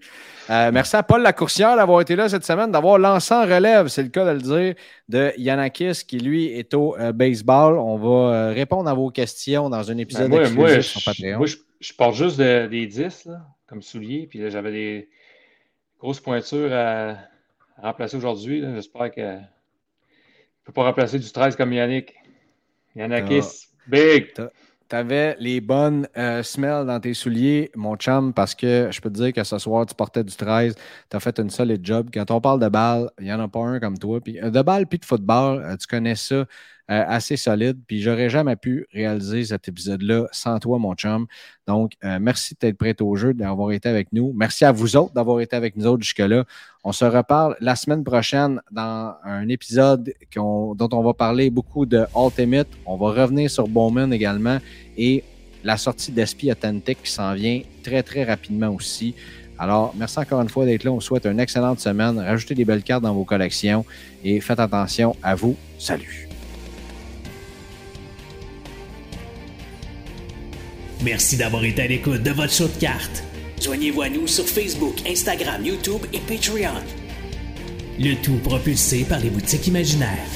[0.50, 4.04] Euh, merci à Paul Lacourcière d'avoir été là cette semaine, d'avoir lancé en relève, c'est
[4.04, 4.76] le cas de le dire,
[5.10, 7.78] de Yanakis qui, lui, est au euh, baseball.
[7.78, 11.38] On va euh, répondre à vos questions dans un épisode ben, moi, moi, sur Patreon.
[11.40, 13.28] Moi, je, porte juste des 10
[13.68, 15.10] comme souliers, puis j'avais des
[16.00, 17.18] grosses pointures à,
[17.82, 18.64] remplacer aujourd'hui.
[18.76, 22.16] J'espère que je ne peux pas remplacer du 13 comme Yannick.
[22.96, 23.84] Yanakis, ah.
[23.88, 24.34] big!
[24.90, 29.10] Tu avais les bonnes euh, smells dans tes souliers, mon chum, parce que je peux
[29.10, 30.76] te dire que ce soir, tu portais du 13.
[31.10, 32.10] Tu as fait une solide job.
[32.14, 34.20] Quand on parle de balle, il n'y en a pas un comme toi.
[34.28, 36.46] Euh, de balle puis de football, euh, tu connais ça
[36.90, 37.82] assez solide.
[37.86, 41.28] Puis, j'aurais jamais pu réaliser cet épisode-là sans toi, mon chum.
[41.68, 44.32] Donc, merci d'être prêt au jeu, d'avoir été avec nous.
[44.34, 46.46] Merci à vous autres d'avoir été avec nous autres jusque-là.
[46.90, 52.06] On se reparle la semaine prochaine dans un épisode dont on va parler beaucoup de
[52.16, 52.70] Ultimate.
[52.86, 54.60] On va revenir sur Bowman également
[54.98, 55.22] et
[55.66, 59.16] la sortie d'Espi Authentic qui s'en vient très, très rapidement aussi.
[59.60, 60.92] Alors, merci encore une fois d'être là.
[60.94, 62.20] On vous souhaite une excellente semaine.
[62.20, 63.84] Rajoutez des belles cartes dans vos collections
[64.24, 65.58] et faites attention à vous.
[65.78, 66.30] Salut!
[71.04, 73.24] Merci d'avoir été à l'écoute de votre show de cartes.
[73.62, 76.80] Joignez-vous à nous sur Facebook, Instagram, YouTube et Patreon.
[78.00, 80.28] Le tout propulsé par les boutiques imaginaires.